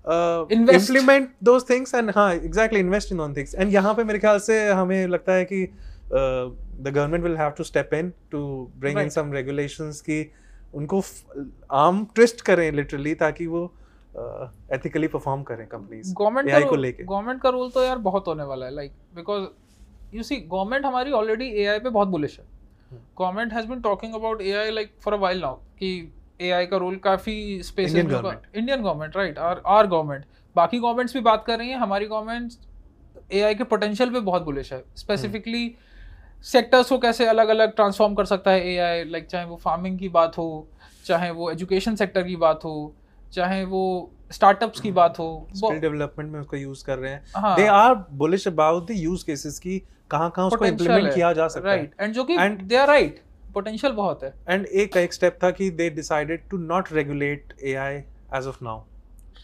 [0.07, 4.39] implement those things and हाँ exactly invest in on things and यहाँ पे मेरे ख्याल
[4.39, 8.41] से हमें लगता है कि the government will have to step in to
[8.77, 10.19] bring in some regulations की
[10.73, 11.01] उनको
[11.73, 13.63] आर्म ट्विस्ट करें लिटरली ताकि वो
[14.73, 18.27] एथिकली uh, परफॉर्म करें कंपनीज़ गवर्नमेंट एआई को लेके। गवर्नमेंट का रोल तो यार बहुत
[18.27, 19.45] होने वाला है like because
[20.13, 22.45] you see government हमारी ऑलरेडी एआई पे बहुत बुलिश है।
[23.19, 25.89] Government has been talking about AI like for a while now कि
[26.41, 31.43] एआई का रोल काफ़ी space Indian government right are are government बाकी गवर्नमेंट्स भी बात
[31.47, 35.75] कर रही हैं हमारी गवर्नमेंट एआई के पोटेंशियल पे बहुत बुलिश है। स्पेसिफिकली
[36.43, 40.09] सेक्टर्स को कैसे अलग अलग ट्रांसफॉर्म कर सकता है एआई लाइक चाहे वो फ़ार्मिंग की
[40.09, 40.67] बात हो
[41.05, 42.75] चाहे वो एजुकेशन सेक्टर की बात हो
[43.33, 47.65] चाहे वो स्टार्टअप्स की बात हो स्किल डेवलपमेंट में उसको यूज़ कर रहे हैं। They
[47.67, 49.79] are bullish about the use cases की
[50.11, 53.21] कहाँ कहाँ उसको इंप्लीमेंट किया जा सकता है। राइट एंड जो कि दे आर राइट
[53.55, 57.95] पोटेंशियल बहुत है। एंड एक एक स्टेप था कि they decided to not regulate AI
[58.35, 58.83] as of now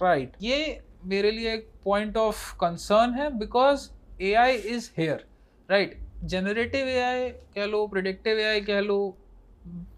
[0.02, 3.89] right ये मेरे लिए एक पॉइंट ऑफ़ कंसर्न है because
[4.21, 5.26] AI is here
[5.69, 9.00] right generative AI कह लो प्रिडिक्टिव एआई कह लो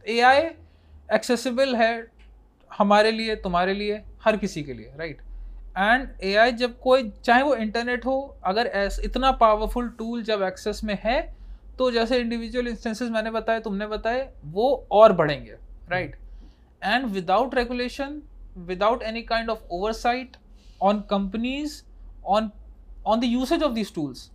[0.08, 0.41] एआई
[1.13, 1.91] एक्सेसिबल है
[2.71, 5.21] हमारे लिए तुम्हारे लिए हर किसी के लिए राइट
[5.78, 10.82] एंड एआई जब कोई चाहे वो इंटरनेट हो अगर ऐस इतना पावरफुल टूल जब एक्सेस
[10.84, 11.19] में है
[11.79, 15.55] तो जैसे इंडिविजुअल इंस्टेंसेस मैंने बताए, तुमने बताए, वो और बढ़ेंगे
[15.89, 16.15] right
[16.81, 18.21] and without regulation
[18.57, 20.38] without any kind of oversight
[20.81, 21.81] on companies
[22.25, 22.51] on
[23.05, 24.29] on the usage of this tools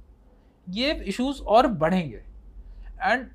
[0.68, 2.22] ये इश्यूज़ और बढ़ेंगे।
[3.02, 3.26] And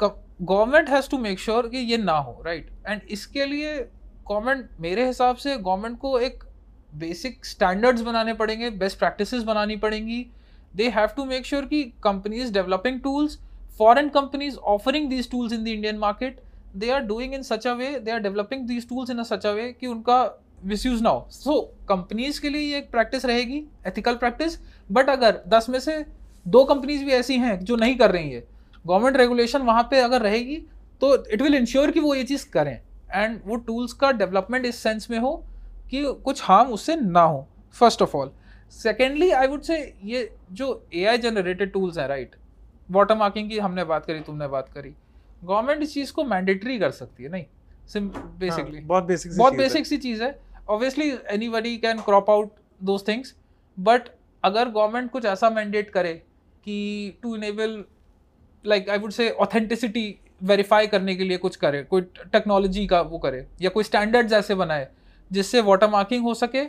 [0.00, 2.88] government has to make sure कि ये ना हो राइट right?
[2.88, 3.74] एंड इसके लिए
[4.28, 6.44] गवर्नमेंट मेरे हिसाब से गवर्नमेंट को एक
[6.94, 10.26] बेसिक स्टैंडर्ड्स बनाने पड़ेंगे बेस्ट प्रैक्टिसेस बनानी पड़ेंगी।
[10.76, 13.38] They have to make sure कि companies developing tools
[13.78, 16.38] foreign companies offering these tools in the Indian market
[16.74, 19.44] they are doing in such a way they are developing these tools in a such
[19.44, 20.18] a way कि उनका
[20.64, 24.58] misuse ना हो। So so, companies के लिए ये एक practice रहेगी ethical practice
[24.92, 26.04] but अगर दस में से
[26.46, 28.40] दो कंपनीज़ भी ऐसी हैं जो नहीं कर रही है
[28.86, 30.56] गवर्नमेंट रेगुलेशन वहाँ पे अगर रहेगी
[31.00, 32.80] तो इट विल इंश्योर कि वो ये चीज़ करें।
[33.14, 35.32] एंड वो टूल्स का डेवलपमेंट इस सेंस में हो
[35.90, 38.30] कि कुछ हार्म उससे ना हो first of all
[38.72, 42.36] secondly I would say ये जो ए आई जनरेटेड टूल्स हैं राइट
[42.90, 44.94] वाटर मार्किंग की हमने बात करी तुमने बात करी।
[45.44, 47.44] गवर्नमेंट इस चीज़ को मैंडेटरी कर सकती है नहीं?
[47.94, 50.38] बेसिकली हाँ, बहुत बेसिक बहुत बेसिक सी चीज़ है।
[50.70, 51.10] Obviously
[51.48, 53.34] anybody can crop out those things
[53.76, 54.08] but
[54.44, 56.12] अगर गवर्नमेंट कुछ ऐसा मैंडेट करे
[56.64, 57.84] कि to enable
[58.64, 63.18] like I would say authenticity verify करने के लिए कुछ करे कोई टेक्नोलॉजी का वो
[63.18, 64.86] करे या कोई स्टैंडर्ड्स ऐसे बनाए
[65.30, 66.64] जिससे वाटर मार्किंग हो सके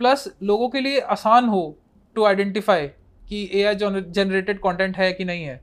[0.00, 1.62] प्लस लोगों के लिए आसान हो
[2.16, 2.90] टू आइडेंटिफाई
[3.28, 5.60] कि ए आई जनरेटेड कॉन्टेंट है कि नहीं है।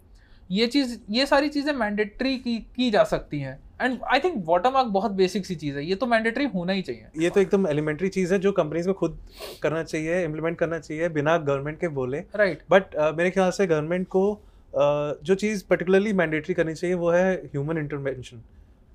[0.52, 4.88] ये चीज़ ये सारी चीज़ें मैंडेटरी की की जा सकती हैं। एंड आई थिंक वाटरमार्क
[4.88, 8.10] बहुत बेसिक सी चीज़ है। ये तो मैंडेटरी होना ही चाहिए। ये तो एकदम एलिमेंट्री
[8.10, 9.18] चीज़ है जो कंपनीज़ को खुद
[9.64, 12.70] करना चाहिए इम्प्लीमेंट करना चाहिए बिना गवर्नमेंट के बोले। Right right.
[12.72, 17.12] बट uh, मेरे ख्याल से गवर्नमेंट को uh, जो चीज़ पर्टिकुलरली मैंडेटरी करनी चाहिए वो
[17.12, 18.42] है ह्यूमन इंटरवेंशन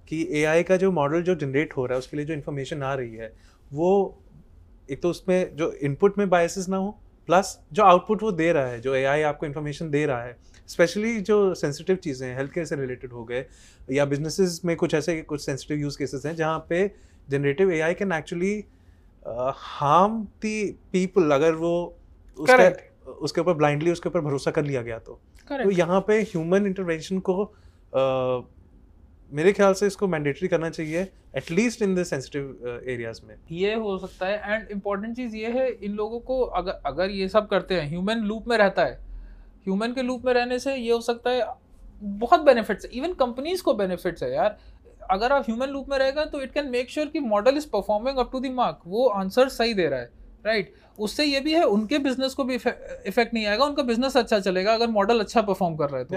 [0.09, 2.95] कि ए का जो मॉडल जो जनरेट हो रहा है उसके लिए जो इन्फॉर्मेशन आ
[2.95, 3.33] रही है
[3.71, 3.91] वो
[4.91, 6.97] एक तो उसमें जो इनपुट में बायसेस ना हो
[7.29, 10.37] प्लस जो आउटपुट वो दे रहा है जो एआई आपको इन्फॉर्मेशन दे रहा है
[10.69, 13.45] स्पेशली जो सेंसिटिव चीज़ें हैं हेल्थ केयर से रिलेटेड हो गए
[13.91, 16.91] या बिजनेसेस में कुछ ऐसे कुछ सेंसिटिव यूज़ केसेस हैं जहाँ पे
[17.29, 18.55] generative AI can actually
[19.59, 21.73] harm the people अगर वो
[22.37, 22.69] उसके
[23.11, 27.19] उसके ऊपर ब्लाइंडली उसके ऊपर भरोसा कर लिया गया तो। तो यहाँ पे ह्यूमन इंटरवेंशन
[27.19, 27.43] को
[27.93, 28.56] uh,
[29.31, 31.01] मेरे ख्याल से इसको मैंडेटरी करना चाहिए
[31.37, 35.69] at least in the sensitive areas में। ये हो सकता है एंड इंपॉर्टेंट चीज़ ये है,
[35.71, 38.95] इन लोगों को अगर अगर ये सब करते हैं ह्यूमन लूप में रहता है
[39.65, 41.47] ह्यूमन के लूप में रहने से ये हो सकता है,
[42.03, 44.59] बहुत बेनिफिट्स है इवन कंपनीज़ को बेनिफिट्स है यार।
[45.11, 48.19] अगर आप ह्यूमन लूप में रहेगा तो इट कैन मेक श्योर कि model is performing
[48.19, 50.11] up to the mark वो आंसर सही दे रहा है।
[50.47, 51.01] Right right?
[51.01, 54.75] उससे ये भी है उनके बिज़नेस को भी इफ़ेक्ट नहीं आएगा उनका बिज़नेस अच्छा चलेगा
[54.75, 56.15] अगर मॉडल अच्छा परफॉर्म कर रहे है तो।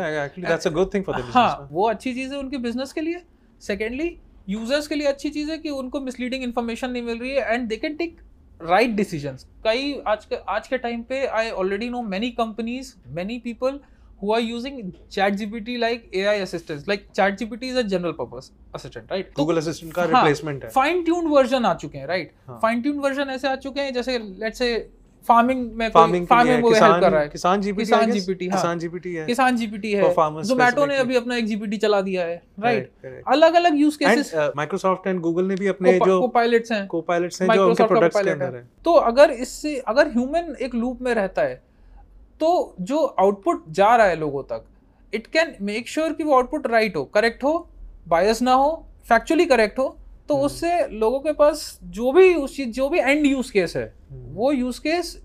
[1.33, 3.21] हाँ वो अच्छी चीज़ है उनके बिज़नेस के लिए।
[3.61, 4.15] सेकेंडली
[4.49, 7.67] यूज़र्स के लिए अच्छी चीज़ है कि उनको मिसलीडिंग इन्फॉर्मेशन नहीं मिल रही है and
[7.67, 8.17] they can take
[8.61, 13.37] right decision कई आज के आज के टाइम पे I already know many companies many
[13.39, 13.79] people
[14.21, 14.77] who are using
[15.09, 15.41] chat
[15.83, 19.33] like ai assistants like chat is a general purpose assistant right?
[19.33, 23.01] Google तो, assistant का replacement है। Fine tuned version आ चुके हैं राइट फाइन ट्यून्ड
[23.03, 24.71] वर्जन ऐसे आ चुके हैं जैसे लेट्स से
[25.27, 28.79] फ़ार्मिंग में फ़ार्मिंग फ़ार्मिंग को हेल्प कर रहा है। किसान जीपीटी किसान जीपीटी हाँ। किसान
[28.79, 30.03] जीपीटी है। किसान जीपीटी है।
[30.43, 35.07] जोमेटो ने अभी अपना एक जीपीटी चला दिया है राइट अलग अलग use cases Microsoft
[35.07, 38.55] and Google ने भी अपने जो कोपायलट्स हैं। कोपायलट्स हैं जो उनके प्रोडक्ट्स के अंदर
[38.55, 41.61] है। तो अगर इससे अगर ह्यूमन एक लूप में रहता है
[42.39, 44.65] तो जो आउटपुट जा रहा है लोगों तक
[45.13, 47.53] इट कैन मेक श्योर कि वो आउटपुट राइट हो करेक्ट हो
[48.07, 48.69] बायस ना हो
[49.09, 49.87] फैक्चुअली करेक्ट हो
[50.27, 50.45] तो hmm.
[50.45, 54.35] उससे लोगों के पास जो भी उस चीज़ जो भी एंड यूज़ केस है hmm.
[54.35, 55.15] वो यूज़ केस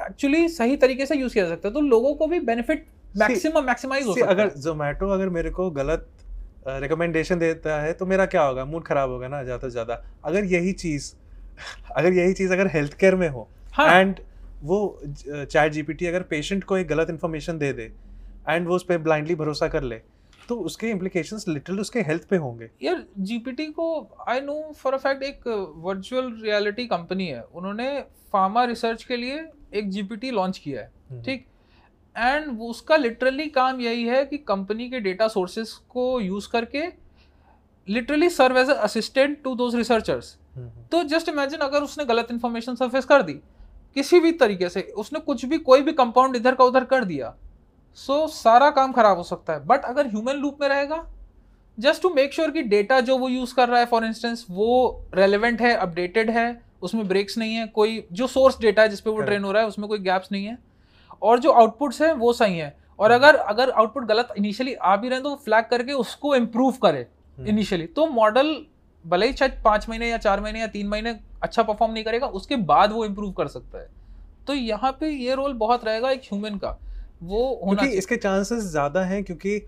[0.00, 3.64] एक्चुअली सही तरीके से यूज़ किया जा सकता है तो लोगों को भी बेनिफिट मैक्सिमम
[3.64, 6.08] मैक्सिमाइज हो सकता अगर जोमेटो अगर मेरे को गलत
[6.66, 10.02] रिकमेंडेशन uh, देता है तो मेरा क्या होगा मूड खराब होगा ना ज़्यादा से ज़्यादा
[10.24, 11.12] अगर यही चीज़
[11.96, 13.48] अगर यही चीज़ अगर हेल्थ केयर में हो
[13.80, 14.29] एंड हाँ.
[14.62, 17.92] वो चैट जीपीटी अगर पेशेंट को एक गलत इन्फॉर्मेशन दे दे
[18.48, 20.00] एंड वो उस पर ब्लाइंडली भरोसा कर ले
[20.48, 23.86] तो उसके इम्प्लीकेशंस लिटरली उसके हेल्थ पे होंगे। यार जीपीटी को
[24.28, 25.46] I know for a fact एक
[25.76, 27.88] वर्चुअल रियलिटी कंपनी है। उन्होंने
[28.32, 29.44] फार्मा रिसर्च के लिए
[29.74, 31.46] एक जीपीटी लॉन्च किया है हम्म। ठीक?
[32.16, 36.82] एंड उसका लिटरली काम यही है कि कंपनी के डेटा सोर्सेज को यूज़ करके
[37.88, 40.36] literally serve as assistant to those researchers
[40.92, 43.40] तो जस्ट इमेजिन अगर उसने गलत इन्फॉर्मेशन सर्फेस कर दी
[43.96, 47.34] किसी भी तरीके से उसने कुछ भी कोई भी कंपाउंड इधर का उधर कर दिया
[47.98, 51.04] सो so, सारा काम खराब हो सकता है। बट अगर ह्यूमन लूप में रहेगा
[51.78, 55.06] जस्ट टू मेक श्योर कि डेटा जो वो यूज़ कर रहा है फॉर इंस्टेंस वो
[55.14, 59.20] रेलिवेंट है अपडेटेड है उसमें ब्रेक्स नहीं है कोई जो सोर्स डेटा है जिसपे वो
[59.20, 60.58] ट्रेन हो रहा है उसमें कोई गैप्स नहीं है।
[61.22, 65.08] और जो आउटपुट्स हैं वो सही है। और अगर अगर आउटपुट गलत इनिशियली आ भी
[65.08, 67.06] रहे हैं तो फ्लैग करके उसको इम्प्रूव करे
[67.38, 68.54] इनिशियली हम्म। तो मॉडल
[69.04, 72.26] भले ही शायद पाँच महीने या चार महीने या तीन महीने अच्छा परफॉर्म नहीं करेगा
[72.38, 73.88] उसके बाद वो इम्प्रूव कर सकता है।
[74.46, 76.78] तो यहाँ पे ये रोल बहुत रहेगा एक ह्यूमन का।
[77.22, 79.58] वो होना इसके चांसेस ज़्यादा हैं क्योंकि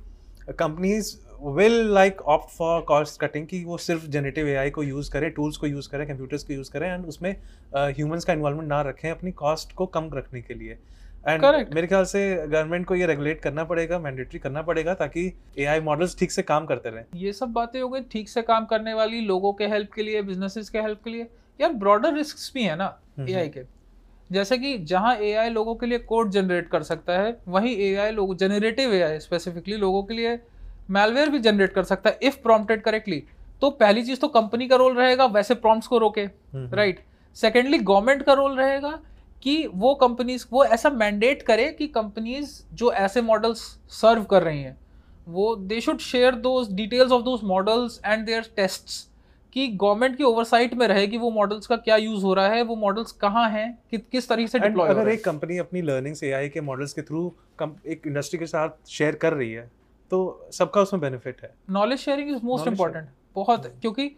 [0.50, 5.30] companies will like opt for cost cutting कि वो सिर्फ़ जनरेटिव एआई को यूज़ करें
[5.32, 7.34] टूल्स को यूज़ करें कंप्यूटर्स को यूज़ करें एंड उसमें
[7.74, 10.78] ह्यूमंस का इन्वॉल्वमेंट ना रखें अपनी कॉस्ट को कम रखने के लिए।
[11.24, 15.80] एंड मेरे ख्याल से गवर्नमेंट को ये रेगुलेट करना पड़ेगा मैंडेटरी करना पड़ेगा ताकि एआई
[15.80, 18.94] मॉडल्स ठीक से काम करते रहें। ये सब बातें हो गई ठीक से काम करने
[18.94, 21.28] वाली लोगों के हेल्प के लिए बिजनेसेस के हेल्प के लिए।
[21.60, 23.62] यार ब्रॉडर रिस्क भी है ना ए एआई के।
[24.30, 28.36] जैसे कि जहाँ एआई लोगों के लिए कोड जनरेट कर सकता है वहीं एआई लोग
[28.36, 30.38] जनरेटिव एआई स्पेसिफिकली लोगों के लिए
[30.90, 33.22] मेलवेयर भी जनरेट कर सकता है इफ़ प्रॉम्प्टेड करेक्टली
[33.60, 37.04] तो पहली चीज़ तो कंपनी का रोल रहेगा वैसे प्रॉम्प्ट्स को रोके हम्म, राइट
[37.36, 38.98] सेकेंडली गवर्नमेंट का रोल रहेगा
[39.42, 43.60] कि वो कंपनीज़ वो ऐसा मैंडेट करे कि कंपनीज़ जो ऐसे मॉडल्स
[43.90, 44.76] सर्व कर रही हैं
[45.28, 49.08] वो they should share those details of those models and their tests
[49.52, 52.62] कि गवर्नमेंट की ओवरसाइट में रहे कि वो मॉडल्स का क्या यूज़ हो रहा है
[52.62, 56.48] वो मॉडल्स कहाँ हैं कि, किस तरीके से डिप्लॉय अगर एक कंपनी अपनी लर्निंग्स एआई
[56.48, 57.32] के मॉडल्स के थ्रू
[57.86, 59.70] एक इंडस्ट्री के साथ शेयर कर रही है
[60.10, 64.16] तो सबका उसमें बेनिफिट है। Knowledge sharing is most important बहुत क्योंकि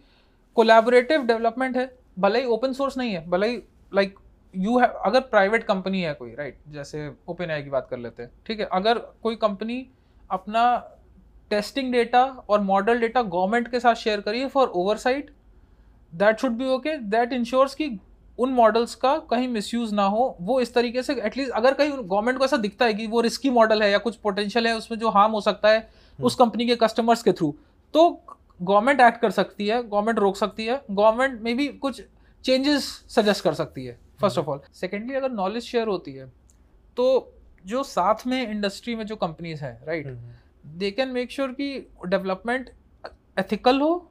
[0.54, 3.62] कोलैबोरेटिव डेवलपमेंट है भले ही ओपन सोर्स नहीं है भले ही
[3.94, 4.18] लाइक
[4.56, 6.74] यू हैव अगर प्राइवेट कंपनी है कोई राइट right?
[6.74, 8.68] जैसे ओपन आई की बात कर लेते हैं ठीक है?
[8.72, 9.86] अगर कोई कंपनी
[10.30, 10.90] अपना
[11.54, 15.30] टेस्टिंग डेटा और मॉडल डेटा गवर्नमेंट के साथ शेयर करिए for oversight
[16.12, 17.96] that should be okay that ensures कि
[18.38, 22.38] उन मॉडल्स का कहीं मिसयूज ना हो। वो इस तरीके से एटलीस्ट अगर कहीं गवर्नमेंट
[22.38, 25.10] को ऐसा दिखता है कि वो रिस्की मॉडल है या कुछ पोटेंशियल है उसमें जो
[25.10, 25.88] हार्म हो सकता है
[26.18, 27.54] उस कंपनी के कस्टमर्स के थ्रू
[27.94, 28.08] तो
[28.62, 32.02] गवर्नमेंट एक्ट कर सकती है गवर्नमेंट रोक सकती है गवर्नमेंट में भी कुछ
[32.44, 36.26] चेंजेस सजेस्ट कर सकती है फ़र्स्ट ऑफ़ ऑल सेकेंडली अगर नॉलेज शेयर होती है
[36.96, 37.06] तो
[37.66, 40.32] जो साथ में इंडस्ट्री में जो कंपनीज़ हैं right hmm,
[40.64, 41.66] they can make sure कि
[42.06, 42.70] डेवलपमेंट
[43.38, 44.10] एथिकल हो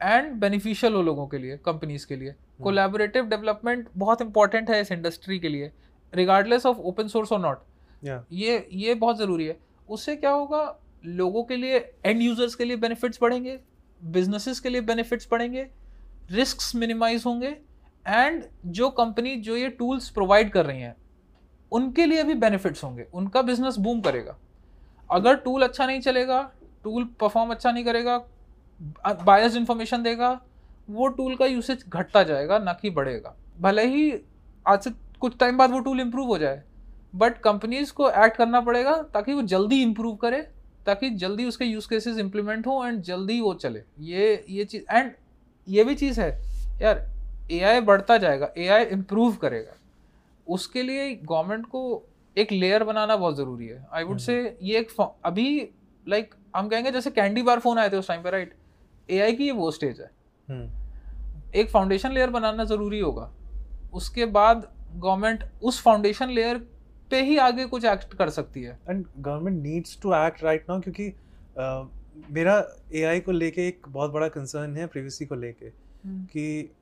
[0.00, 4.92] एंड बेनिफिशियल हो लोगों के लिए कंपनीज़ के लिए। कोलैबोरेटिव डेवलपमेंट बहुत इंपॉर्टेंट है इस
[4.92, 5.70] इंडस्ट्री के लिए
[6.12, 7.62] रिगार्डलेस ऑफ़ ओपन सोर्स और नॉट
[8.32, 9.56] ये ये बहुत ज़रूरी है।
[9.88, 13.58] उससे क्या होगा लोगों के लिए एंड यूज़र्स के लिए बेनिफिट्स बढ़ेंगे
[14.00, 15.66] बिजनेसेस के लिए बेनिफिट्स बढ़ेंगे
[16.30, 17.56] रिस्क मिनिमाइज होंगे
[18.06, 20.94] एंड जो कंपनी जो ये टूल्स प्रोवाइड कर रही हैं
[21.72, 24.36] उनके लिए भी बेनिफिट्स होंगे। उनका बिज़नेस बूम करेगा।
[25.12, 26.40] अगर टूल अच्छा नहीं चलेगा
[26.84, 28.16] टूल परफॉर्म अच्छा नहीं करेगा
[29.24, 30.40] बायस इंफॉर्मेशन देगा,
[30.88, 34.12] वो टूल का यूसेज घटता जाएगा, ना कि बढ़ेगा। भले ही
[34.66, 36.62] आज से कुछ टाइम बाद वो टूल इम्प्रूव हो जाए
[37.14, 40.40] बट कंपनीज़ को एक्ट करना पड़ेगा ताकि वो जल्दी इम्प्रूव करे,
[40.86, 45.12] ताकि जल्दी उसके यूज़ केसेस इम्प्लीमेंट हो एंड जल्दी वो चले। ये ये चीज़ एंड
[45.66, 46.30] ये भी चीज़ है,
[46.82, 47.06] यार
[47.52, 49.76] एआई बढ़ता जाएगा एआई इम्प्रूव करेगा।
[50.46, 52.02] उसके लिए गवर्नमेंट को
[52.38, 54.90] एक लेयर बनाना बहुत ज़रूरी है। आई वुड से ये एक
[55.24, 55.68] अभी
[56.08, 58.54] लाइक like, हम कहेंगे जैसे कैंडी बार फ़ोन आए थे उस टाइम पे राइट
[59.10, 60.10] एआई की ये वो स्टेज है।
[60.48, 60.70] हम्म,
[61.54, 63.32] एक फाउंडेशन लेयर बनाना ज़रूरी होगा।
[63.92, 66.58] उसके बाद गवर्नमेंट उस फाउंडेशन लेयर
[67.10, 70.80] पे ही आगे कुछ एक्ट कर सकती है। And government needs to act right now
[70.80, 71.08] क्योंकि
[71.58, 71.88] अ,
[72.30, 76.32] मेरा एआई को लेके एक बहुत बड़ा कंसर्न है प्रिवेसी को लेके hmm.
[76.32, 76.74] कि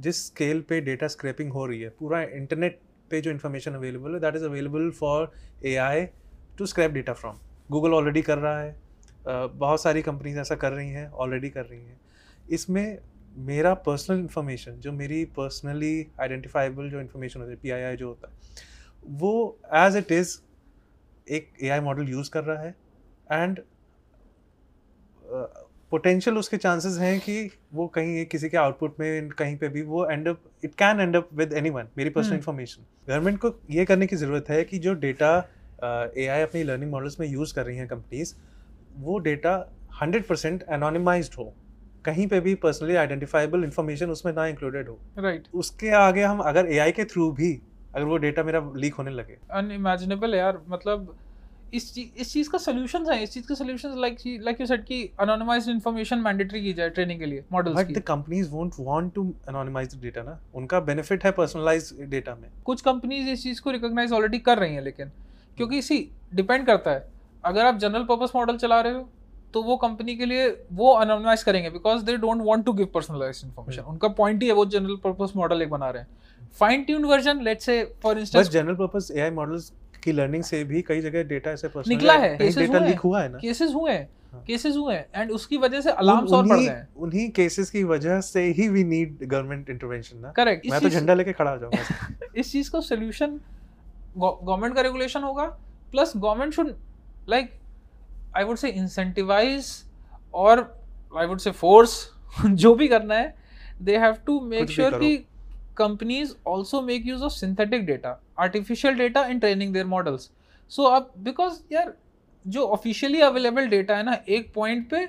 [0.00, 4.20] जिस स्केल पे डेटा स्क्रैपिंग हो रही है पूरा इंटरनेट पे जो इन्फॉर्मेशन अवेलेबल है
[4.20, 5.30] that is available for
[5.76, 6.04] AI
[6.58, 7.38] to scrape data from
[7.70, 8.76] Google already कर रहा है
[9.26, 12.00] बहुत सारी कंपनीज़ ऐसा कर रही हैं ऑलरेडी कर रही हैं।
[12.50, 12.98] इसमें
[13.46, 18.08] मेरा पर्सनल इन्फॉर्मेशन जो मेरी पर्सनली आइडेंटिफाइबल जो इन्फॉर्मेशन होती है पी आई आई जो
[18.08, 18.34] होता है,
[19.04, 20.38] वो एज इट इज़
[21.28, 22.74] एक ए आई मॉडल यूज़ कर रहा है
[23.32, 23.60] एंड
[25.94, 30.06] पोटेंशियल उसके चांसेस हैं कि वो कहीं किसी के आउटपुट में कहीं पे भी वो
[30.10, 34.06] end up it can end up with anyone मेरी पर्सनल। इन्फॉर्मेशन गवर्नमेंट को ये करने
[34.06, 35.36] की ज़रूरत है कि जो डेटा
[36.16, 38.34] एआई अपनी लर्निंग मॉडल्स में यूज़ कर रही हैं कंपनीज़
[38.98, 39.54] वो डेटा
[40.02, 41.52] हंड्रेड परसेंट एनोनिमाइज्ड हो
[42.04, 45.54] कहीं पे भी पर्सनली आइडेंटिफाइबल इन्फॉर्मेशन उसमें ना इंक्लूडेड हो राइट right.
[45.54, 47.52] उसके आगे हम अगर एआई के थ्रू भी
[47.94, 51.16] अगर वो डेटा मेरा लीक होने लगे अनइमेजिनेबल है यार मतलब
[51.74, 54.84] इस चीज़ इस चीज़ का सॉल्यूशंस है इस चीज़ के solutions like like you said
[54.84, 59.12] कि अनोनिमाइज्ड इंफॉर्मेशन मैंडेटरी की जाए ट्रेनिंग के लिए models but the companies won't want
[59.14, 60.38] to anonymize the data ना?
[60.54, 64.74] उनका बेनिफिट है पर्सनलाइज डेटा में। कुछ कंपनीज़ इस चीज़ को रिकॉग्नाइज ऑलरेडी कर रही
[64.74, 65.10] हैं लेकिन
[65.56, 67.08] क्योंकि इसी डिपेंड करता है।
[67.44, 69.08] अगर आप जनरल पर्पस मॉडल चला रहे हो
[69.54, 73.40] तो वो कंपनी के लिए वो अनोनिमाइज करेंगे because they don't want to give personalize
[73.44, 73.82] information.
[73.82, 76.08] उनका पॉइंट ही है वो जनरल पर्पस मॉडल एक बना रहे हैं।
[76.58, 79.72] Fine tuned version let's say for instance general purpose AI models
[80.04, 83.32] की लर्निंग से भी कई जगह डेटा ऐसे पर्सनल निकला है, डेटा लीक। हुआ है
[83.32, 83.38] ना?
[83.38, 86.68] केसेस हुए हैं। हाँ। केसेस हुए हैं एंड उसकी वजह से अलार्म्स और बढ़ उन्हीं
[86.68, 90.32] गए हैं। उन्हीं केसेस की वजह से ही वी नीड गवर्नमेंट इंटरवेंशन ना?
[90.32, 93.40] करेक्ट मैं तो झंडा लेके खड़ा हो जाऊँगा। इस चीज़ का सोल्यूशन
[94.18, 95.44] गवर्नमेंट का रेगुलेशन होगा
[95.92, 96.74] plus government should
[97.28, 97.50] like
[98.36, 99.72] I would say incentivise
[100.34, 100.60] और
[101.18, 102.10] आई वुड से फोर्स
[102.46, 103.34] जो भी करना है
[103.82, 105.16] they have to make sure कि
[105.76, 110.30] companies also make use of synthetic data artificial data in training their models
[110.72, 111.92] so अब because यार
[112.46, 115.08] जो officially available data है ना एक पॉइंट पे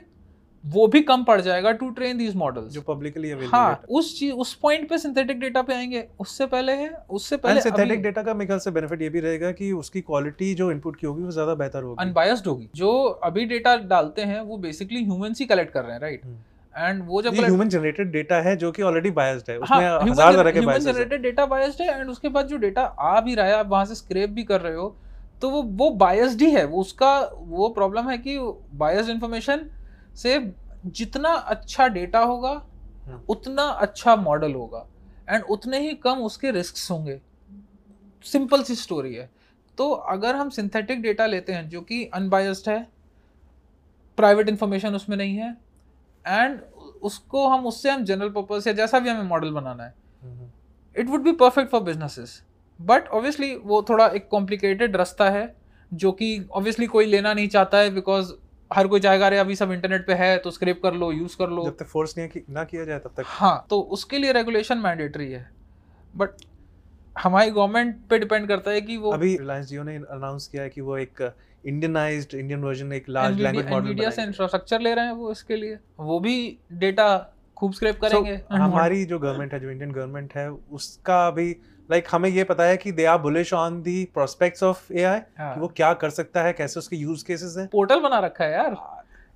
[0.64, 4.32] वो भी कम पड़ जाएगा टू ट्रेन दीज मॉडल्स जो पब्लिकली अवेलेबल हाँ उस चीज़
[4.34, 8.34] उस पॉइंट पे सिंथेटिक डेटा पे आएँगे। उससे पहले है उससे पहले सिंथेटिक डेटा का
[8.34, 11.56] मेरे से बेनिफिट ये भी रहेगा कि उसकी क्वालिटी जो इनपुट की होगी वो ज़्यादा
[11.56, 12.92] बेहतर होगी। अनबायस्ड होगी। जो
[13.24, 16.38] अभी डेटा डालते हैं वो बेसिकली ह्यूमंस ही कलेक्ट कर रहे हैं राइट हम्म।
[16.76, 20.36] एंड वो जब ह्यूमन जनरेटेड डेटा है जो कि ऑलरेडी बायस्ड है। हाँ उसमें हज़ार
[20.36, 23.46] तरह के ह्यूमन जनरेटेड डेटा बायस्ड है एंड उसके बाद जो डेटा आ भी रहा
[23.46, 24.96] है आप वहाँ से स्क्रैप भी कर रहे हो
[25.42, 28.38] तो वो वो बायस्ड ही है। वो उसका वो प्रॉब्लम है कि
[28.76, 29.70] बायस्ड इंफॉर्मेशन
[30.16, 30.40] से
[30.88, 34.86] जितना अच्छा डेटा होगा हम्म। उतना अच्छा मॉडल होगा।
[35.30, 37.20] एंड उतने ही कम उसके रिस्क होंगे।
[38.26, 39.30] सिंपल सी स्टोरी है।
[39.78, 42.88] तो अगर हम सिंथेटिक डेटा लेते हैं जो कि अनबायस्ड है
[44.18, 45.56] प्राइवेट इंफॉर्मेशन उसमें नहीं है
[46.28, 46.62] एंड
[47.02, 49.94] उसको हम उससे हम जनरल पर्पज या जैसा भी हमें मॉडल बनाना है।
[50.98, 52.44] It would be perfect for businesses
[52.82, 55.56] but obviously वो थोड़ा एक कॉम्प्लिकेटेड रास्ता है
[55.94, 58.34] जो कि ऑब्वियसली कोई लेना नहीं चाहता है बिकॉज़
[58.74, 61.50] हर कोई चाहेगा अरे अभी सब इंटरनेट पे है तो स्क्रैप कर लो यूज़ कर
[61.50, 64.32] लो। जब तक फोर्स नहीं कि- ना किया जाए तब तक। हाँ तो उसके लिए
[64.32, 65.52] रेगुलेशन मैंडेटरी है।
[66.18, 66.30] बट
[67.20, 70.70] हमारी गवर्नमेंट पे डिपेंड करता है कि वो अभी रिलायंस जियो ने अनाउंस किया है
[70.70, 71.34] कि वो एक
[71.66, 75.56] इंडियनाइज्ड इंडियन वर्जन एक लार्ज लैंग्वेज मॉडल एनवीडिया से इंफ्रास्ट्रक्चर ले रहे हैं वो इसके
[75.56, 76.36] लिए। वो भी
[76.74, 77.08] डेटा
[77.58, 81.50] खूब स्क्रैप करेंगे। and हमारी जो गवर्नमेंट है जो इंडियन गवर्नमेंट है उसका अभी
[81.90, 85.20] लाइक हमें ये पता है कि they are bullish on the prospects of AI.
[85.20, 88.52] कि वो क्या कर सकता है कैसे उसके यूज़ केसेस हैं। पोर्टल बना रखा है
[88.52, 88.76] यार।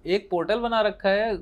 [0.06, 1.34] एक पोर्टल बना रखा है।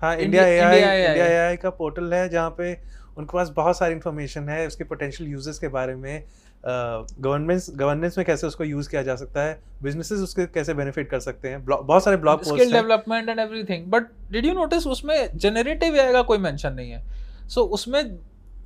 [0.00, 2.72] हाँ इंडिया एआई इंडिया एआई का पोर्टल है जहाँ पे
[3.18, 6.24] उनके पास बहुत सारी इन्फॉर्मेशन है उसके पोटेंशियल यूजेस के बारे में।
[6.64, 9.58] गवर्नमेंट गवर्नेंस में कैसे उसको यूज़ किया जा सकता है?
[9.82, 11.64] बिजनेसेस उसके कैसे बेनिफिट कर सकते हैं?
[11.64, 16.12] बहुत सारे ब्लॉग पोस्ट हैं। Development and everything but did you notice उसमें जनरेटिव एआई
[16.12, 17.02] का कोई मेंशन नहीं है?
[17.48, 18.18] सो so, उसमें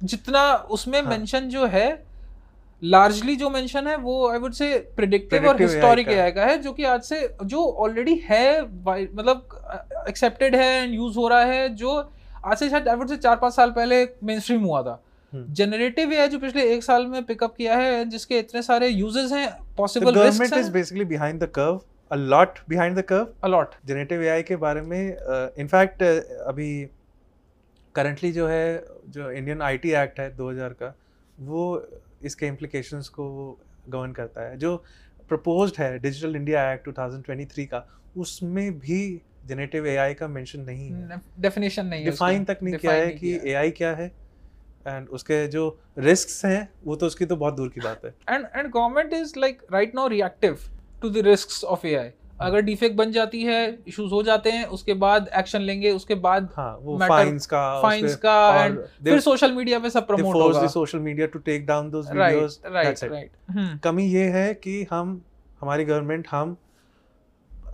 [0.03, 1.87] जितना उसमें हाँ। मेंशन जो है
[2.83, 6.73] लार्जली जो मेंशन है वो आई वुड से प्रिडिक्टिव और हिस्टोरिक एआई का है। जो
[6.73, 11.97] कि आज से जो ऑलरेडी है मतलब एक्सेप्टेड है एंड यूज़ हो रहा है जो
[12.45, 15.01] आज से शायद आई वुड से चार पाँच साल पहले मेन स्ट्रीम हुआ था।
[15.35, 19.49] जनरेटिव एआई जो पिछले एक साल में पिकअप किया है जिसके इतने सारे यूजेस हैं
[19.77, 23.29] possible government is risk basically behind the curve, a lot behind the curve.
[23.45, 25.17] A lot generative AI के बारे में
[25.59, 26.89] इनफैक्ट uh, अभी
[27.95, 30.95] करंटली जो है जो इंडियन आईटी एक्ट है 2000 का
[31.41, 31.89] वो
[32.25, 33.27] इसके इम्प्लीकेशंस को
[33.89, 34.77] गवर्न करता है। जो
[35.29, 41.21] प्रपोज्ड है डिजिटल इंडिया एक्ट 2023 का उसमें भी जनरेटिव एआई का मेंशन नहीं है।
[41.41, 44.24] डेफिनेशन नहीं है डिफाइन तक नहीं किया है कि एआई क्या है।
[44.89, 48.47] एंड उसके जो रिस्क हैं वो तो उसकी तो बहुत दूर की बात है। And
[48.47, 50.57] and government is like right now reactive
[51.05, 54.95] to the risks of AI अगर डिफेक्ट बन जाती है इश्यूज़ हो जाते हैं उसके
[54.95, 59.79] बाद एक्शन लेंगे उसके बाद हाँ वो फाइन्स का फाइन्स का एंड फिर सोशल मीडिया
[59.79, 63.31] पे सब प्रमोट होगा। The social media to take down those videos right right
[63.85, 65.23] कमी ये है कि हम
[65.61, 66.57] हमारी गवर्नमेंट हम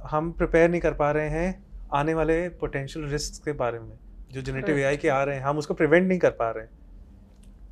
[0.02, 3.98] हम प्रिपेयर नहीं कर पा रहे हैं आने वाले पोटेंशियल रिस्क के बारे में
[4.32, 4.86] जो जेनेटिव Right.
[4.86, 6.79] एआई के आ रहे हैं। हम उसको प्रिवेंट नहीं कर पा रहे हैं।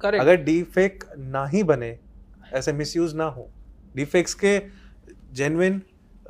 [0.01, 1.97] करेक्ट अगर डीफेक ना ही बने
[2.55, 3.49] ऐसे मिसयूज ना हो
[3.97, 4.59] डीफेक्स के
[5.35, 5.81] जेन्युइन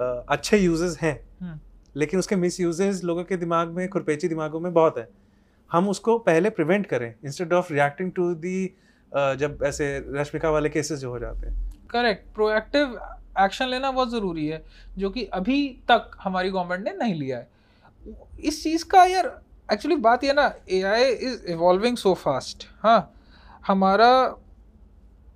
[0.01, 1.59] अच्छे यूजेस हैं हम्म।
[1.97, 5.09] लेकिन उसके मिस यूजेस लोगों के दिमाग में खुरपेची दिमागों में बहुत है।
[5.71, 8.65] हम उसको पहले प्रिवेंट करें instead of reacting to the
[9.13, 12.99] जब ऐसे रश्मिका वाले केसेस जो हो जाते हैं। करेक्ट प्रोएक्टिव
[13.41, 14.63] एक्शन लेना बहुत ज़रूरी है
[14.99, 17.49] जो कि अभी तक हमारी गवर्नमेंट ने नहीं लिया है।
[18.41, 19.27] इस चीज़ का यार
[19.69, 20.53] एक्चुअली बात यह ना
[20.85, 23.01] AI is evolving so fast हाँ।
[23.67, 24.37] हमारा,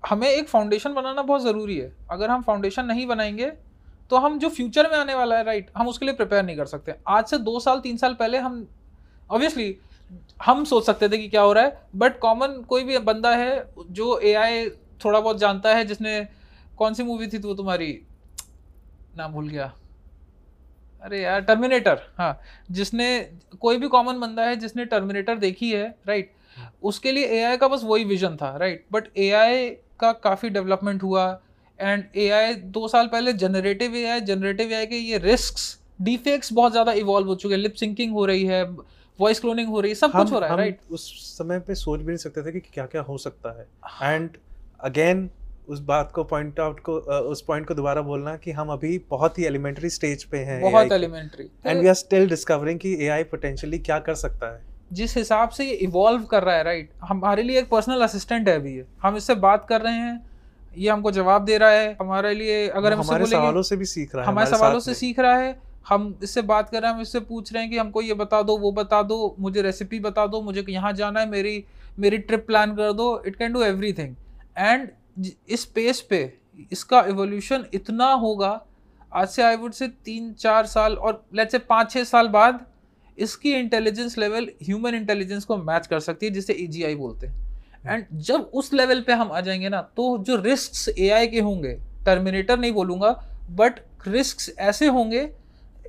[0.02, 3.50] हमें एक फाउंडेशन बनाना बहुत ज़रूरी है। अगर हम फाउंडेशन नहीं बनाएँगे
[4.11, 6.66] तो हम जो फ्यूचर में आने वाला है राइट हम उसके लिए प्रिपेयर नहीं कर
[6.66, 8.66] सकते। आज से दो साल, तीन साल पहले हम
[9.30, 9.76] ऑब्वियसली
[10.44, 13.72] हम सोच सकते थे कि क्या हो रहा है बट कॉमन कोई भी बंदा है
[13.90, 14.68] जो एआई
[15.04, 16.26] थोड़ा बहुत जानता है, जिसने,
[16.78, 18.00] कौन सी मूवी थी वो तुम्हारी?
[19.16, 19.72] नाम भूल गया।
[21.02, 22.38] अरे यार टर्मिनेटर हाँ
[22.70, 23.20] जिसने,
[23.61, 26.32] कोई भी कॉमन बंदा है जिसने टर्मिनेटर देखी है राइट
[26.82, 29.68] उसके लिए एआई का बस वही विजन था राइट बट एआई
[30.00, 31.26] का काफ़ी डेवलपमेंट हुआ
[31.78, 35.56] एंड एआई दो साल पहले जनरेटिव एआई जनरेटिव एआई के ये रिस्क
[36.00, 38.64] डिफेक्ट्स बहुत ज़्यादा इवॉल्व हो चुके हैं। लिप सिंकिंग हो रही है
[39.18, 41.02] वॉइस क्लोनिंग हो रही है सब हम, कुछ हो रहा है राइट उस
[41.38, 44.36] समय पे सोच भी नहीं सकते थे कि क्या क्या हो सकता है। एंड
[44.80, 45.28] अगेन
[45.68, 46.96] उस बात को पॉइंट आउट को
[47.30, 50.92] उस पॉइंट को दोबारा बोलना कि हम अभी बहुत ही एलिमेंट्री स्टेज पे हैं बहुत
[50.92, 54.61] elementary and we are still discovering कि एआई पोटेंशियली क्या कर सकता है।
[54.93, 58.55] जिस हिसाब से ये इवॉल्व कर रहा है राइट हमारे लिए एक पर्सनल असिस्टेंट है
[58.57, 60.20] अभी ये। हम इससे बात कर रहे हैं
[60.76, 64.14] ये हमको जवाब दे रहा है। हमारे लिए अगर हम हमारे सवालों से भी सीख
[64.14, 67.03] रहा है हमारे सवालों से सीख रहा है। हम इससे बात कर रहे हैं हम
[67.03, 70.26] इससे पूछ रहे हैं कि हमको ये बता दो वो बता दो मुझे रेसिपी बता
[70.26, 71.64] दो मुझे यहाँ जाना है मेरी
[71.99, 74.14] मेरी ट्रिप प्लान कर दो। It can do everything
[74.59, 74.88] and
[75.49, 76.20] इस स्पेस पे
[76.72, 78.61] इसका एवोल्यूशन इतना होगा
[79.12, 82.61] आज से आई वुड से तीन चार साल और लेट्स से पाँच छः साल बाद
[83.18, 87.50] इसकी इंटेलिजेंस लेवल ह्यूमन इंटेलिजेंस को मैच कर सकती है जिसे ई बोलते हैं।
[87.86, 91.72] एंड जब उस लेवल पे हम आ जाएँगे ना तो जो रिस्क ए के होंगे
[92.06, 93.10] टर्मिनेटर नहीं बोलूँगा
[93.50, 95.30] बट रिस्क ऐसे होंगे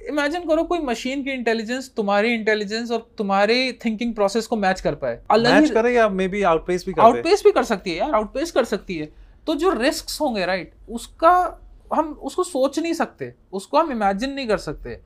[0.09, 3.55] इमेजिन करो कोई मशीन की इंटेलिजेंस तुम्हारी इंटेलिजेंस और तुम्हारे
[3.85, 7.51] थिंकिंग प्रोसेस को मैच कर पाए। मैच करे या मे बी आउटपेस भी आउटपेस भी
[7.51, 9.09] कर सकती है यार आउटपेस कर सकती है।
[9.47, 11.59] तो जो रिस्क होंगे राइट उसका
[11.93, 14.99] हम उसको सोच नहीं सकते उसको हम इमेजिन नहीं कर सकते।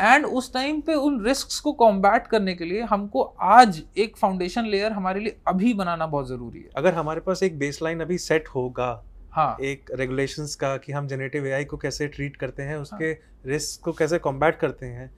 [0.00, 4.66] एंड उस टाइम पे उन रिस्क को कॉम्बैट करने के लिए हमको आज एक फाउंडेशन
[4.66, 8.48] लेयर हमारे लिए अभी बनाना बहुत ज़रूरी है। अगर हमारे पास एक बेसलाइन अभी सेट
[8.48, 8.90] होगा
[9.32, 13.14] हाँ। एक रेगुलेशंस का कि हम जेनेटिव एआई को कैसे ट्रीट करते हैं उसके हाँ.
[13.46, 15.10] रिस्क को कैसे कॉम्बैट करते हैं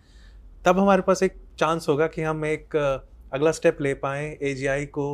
[0.65, 5.09] तब हमारे पास एक चांस होगा कि हम एक अगला स्टेप ले पाएँ ए को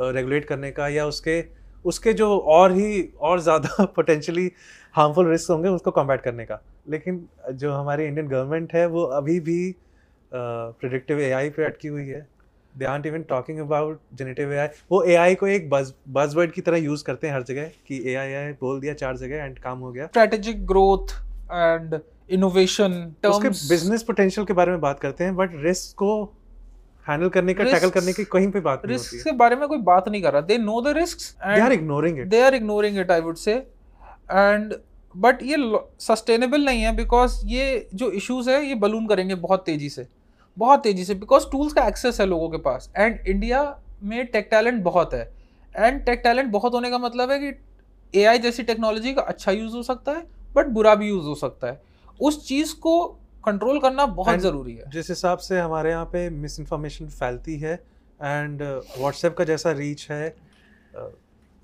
[0.00, 1.44] रेगुलेट करने का या उसके
[1.84, 4.50] उसके जो और ही और ज़्यादा पोटेंशली
[4.94, 9.38] हार्मफुल रिस्क होंगे उसको कॉम्बैट करने का। लेकिन जो हमारी इंडियन गवर्नमेंट है वो अभी
[9.40, 9.74] भी
[10.32, 12.26] प्रिडिक्टिव आई पे अटकी हुई है।
[12.74, 16.76] They are even talking about generative AI वो एआई को एक बज बजवर्ड की तरह
[16.78, 19.78] यूज़ करते हैं हर जगह कि एआई आई आई बोल दिया चार जगह एंड काम
[19.78, 21.12] हो गया। स्ट्रेटेजिक ग्रोथ
[21.52, 21.98] एंड
[22.30, 22.92] इनोवेशन
[23.26, 26.22] उसके बिज़नेस पोटेंशियल के बारे में बात करते हैं बट रिस्क को
[27.06, 29.66] हैंडल करने का टैकल करने की कहीं पे बात नहीं होती है। के बारे में
[29.68, 32.40] कोई बात नहीं कर रहा। They know the risks and they are ignoring it they
[32.42, 34.74] are ignoring it I would say and
[35.16, 35.56] but ये
[36.00, 40.06] सस्टेनेबल नहीं है बिकॉज़ ये जो इश्यूज़ है ये बलून करेंगे बहुत तेज़ी से।
[40.56, 43.62] बहुत तेज़ी से बिकॉज़ टूल्स का एक्सेस है लोगों के पास। एंड इंडिया
[44.02, 45.30] में टेक टैलेंट बहुत है।
[45.74, 49.76] एंड टेक टैलेंट बहुत होने का मतलब है कि एआई जैसी टेक्नोलॉजी का अच्छा यूज़
[49.76, 51.80] हो सकता है बट बुरा भी यूज़ हो सकता है।
[52.20, 53.04] उस चीज़ को
[53.44, 57.74] कंट्रोल करना बहुत ज़रूरी है। जिस हिसाब से हमारे यहाँ पे मिस इन्फॉर्मेशन फैलती है
[57.74, 60.28] एंड व्हाट्सएप uh, का जैसा रीच है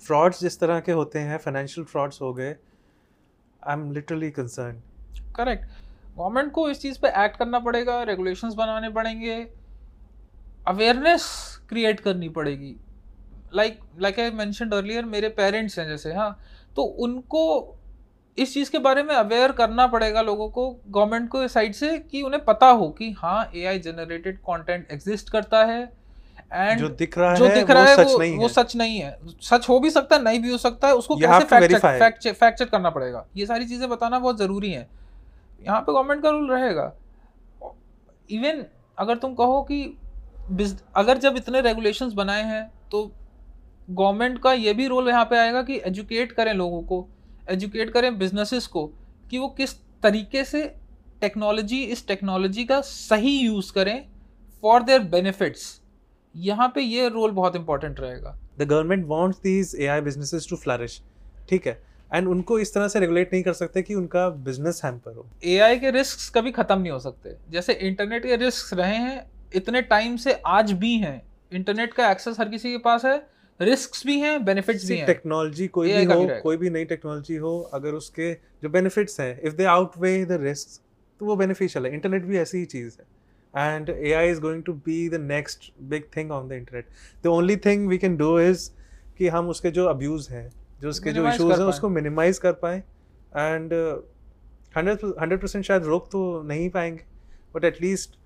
[0.01, 2.55] फ्रॉड्स uh, जिस तरह के होते हैं फाइनेंशियल फ्रॉड्स हो गए
[3.67, 4.81] I am literally concern
[5.35, 5.65] correct
[6.17, 9.47] government को इस चीज़ पे एक्ट करना पड़ेगा रेगुलेशंस बनाने पड़ेंगे
[10.67, 11.25] अवेयरनेस
[11.69, 12.75] क्रिएट करनी पड़ेगी।
[13.55, 16.39] Like like I mention earlier मेरे पेरेंट्स हैं जैसे हाँ
[16.75, 17.75] तो उनको
[18.37, 22.21] इस चीज़ के बारे में अवेयर करना पड़ेगा लोगों को गवर्नमेंट को साइड से कि
[22.21, 25.98] उन्हें पता हो कि हाँ A I generated content exist करता है
[26.51, 28.49] एंड जो दिख रहा जो है दिख रहा वो है सच वो, नहीं वो है।
[28.49, 31.45] सच नहीं है। सच हो भी सकता है नहीं भी हो सकता है उसको कैसे
[31.79, 34.87] फैक्ट चेक फैक्ट चेक करना पड़ेगा। ये सारी चीज़ें बताना बहुत ज़रूरी है।
[35.61, 36.93] यहाँ पे गवर्नमेंट का रूल रहेगा।
[38.29, 38.63] इवन
[38.97, 39.83] अगर तुम कहो कि
[40.95, 43.03] अगर जब इतने रेगुलेशंस बनाए हैं तो
[43.89, 47.07] गवर्नमेंट का ये भी रोल यहाँ पे आएगा कि एजुकेट करें लोगों को
[47.49, 48.85] एजुकेट करें बिजनेसेस को
[49.31, 49.73] कि वो किस
[50.03, 50.63] तरीके से
[51.21, 54.05] टेक्नोलॉजी इस टेक्नोलॉजी का सही यूज़ करें
[54.63, 55.63] फॉर देयर बेनिफिट्स
[56.35, 60.55] यहाँ पे ये रोल बहुत इंपॉर्टेंट रहेगा। The government wants these A I businesses to
[60.55, 61.01] flourish
[61.49, 61.81] ठीक है?
[62.13, 65.79] एंड उनको इस तरह से रेगुलेट नहीं कर सकते कि उनका बिज़नेस हैम्पर हो। एआई
[65.79, 70.15] के रिस्क कभी खत्म नहीं हो सकते। जैसे इंटरनेट के रिस्क रहे हैं इतने टाइम
[70.17, 71.21] से आज भी हैं।
[71.51, 73.15] इंटरनेट का एक्सेस हर किसी के पास है
[73.59, 77.59] रिस्क भी हैं बेनिफिट्स भी हैं। टेक्नोलॉजी कोई भी हो कोई भी नई टेक्नोलॉजी हो
[77.73, 78.31] अगर उसके
[78.63, 80.81] जो बेनिफिट्स हैं if they outweigh the risk
[81.21, 83.05] तो वो बेनिफिशियल है। इंटरनेट भी ऐसी ही चीज़ है।
[83.53, 86.85] And AI is going to be the next big thing on the internet.
[87.21, 88.69] The only thing we can do is
[89.17, 90.49] कि हम उसके जो अब्यूज हैं
[90.81, 92.77] जो उसके जो इश्यूज़ हैं उसको मिनिमाइज कर पाए
[93.37, 93.73] एंड
[94.77, 97.03] हंड्रेड परसेंट शायद रोक तो नहीं पाएँगे
[97.55, 98.17] बट एटलीस्ट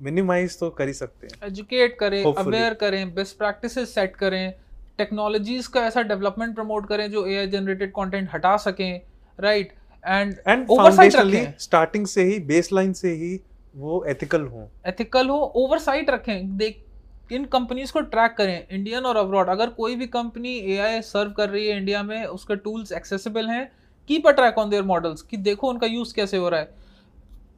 [0.00, 4.52] मिनिमाइज तो कर ही सकते हैं। एजुकेट करें अवेयर करें बेस्ट प्रैक्टिसेस सेट करें
[4.98, 9.00] टेक्नोलॉजीज़ का ऐसा डेवलपमेंट प्रमोट करें जो एआई जनरेटेड कंटेंट हटा सकें
[9.40, 9.72] right
[10.06, 13.40] and and foundationally starting से ही बेसलाइन से ही
[13.74, 16.84] वो एथिकल हो। एथिकल हो ओवरसाइट रखें देख
[17.32, 21.48] इन कंपनीज़ को ट्रैक करें इंडियन और अब्रॉड अगर कोई भी कंपनी एआई सर्व कर
[21.48, 23.70] रही है इंडिया में उसके टूल्स एक्सेसिबल हैं
[24.08, 26.74] keep a track on their models कि देखो उनका यूज़ कैसे हो रहा है।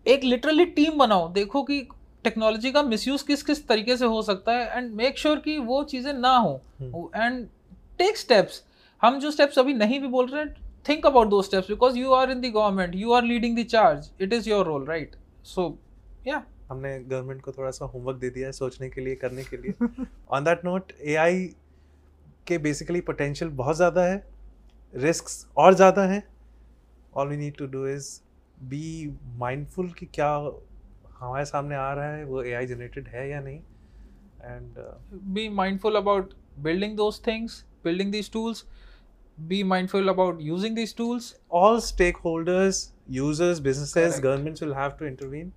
[0.06, 1.80] एक लिटरली टीम बनाओ देखो कि
[2.24, 5.82] टेक्नोलॉजी का मिसयूज किस किस तरीके से हो सकता है एंड मेक श्योर कि वो
[5.84, 7.46] चीज़ें ना हो। एंड
[7.98, 8.62] टेक स्टेप्स
[9.02, 10.54] हम जो स्टेप्स अभी नहीं भी बोल रहे हैं
[10.88, 14.10] think about two steps because you are in the government you are leading the charge
[14.20, 15.68] it is your role right so
[16.26, 19.56] yeah हमने गवर्नमेंट को थोड़ा सा होमवर्क दे दिया है सोचने के लिए करने के
[19.56, 21.54] लिए। ऑन दैट नोट ए
[22.46, 24.22] के बेसिकली पोटेंशियल बहुत ज़्यादा है
[24.94, 25.26] रिस्क
[25.58, 26.22] और ज़्यादा हैं।
[27.16, 28.08] All we need to do is
[28.68, 30.30] be mindful कि क्या
[31.18, 33.58] हमारे सामने आ रहा है वो ए आई जनरेटेड है या नहीं।
[34.44, 34.78] And
[35.34, 38.64] be mindful about building those things building these tools
[39.38, 41.24] be mindful about using these tools.
[41.60, 42.80] All stakeholders
[43.14, 44.22] users businesses Correct.
[44.26, 45.48] governments will have to intervene.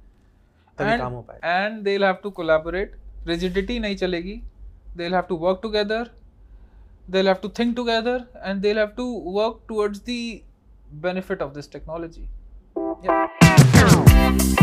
[0.80, 2.96] तभी काम हो पाएगा। And they have to collaborate
[3.28, 4.42] rigidity नहीं चलेगी।
[4.98, 6.10] They have to work together
[7.10, 9.06] they have to think together and they have to
[9.38, 10.20] work towards the
[11.04, 12.28] benefit of this technology
[13.04, 14.57] yeah.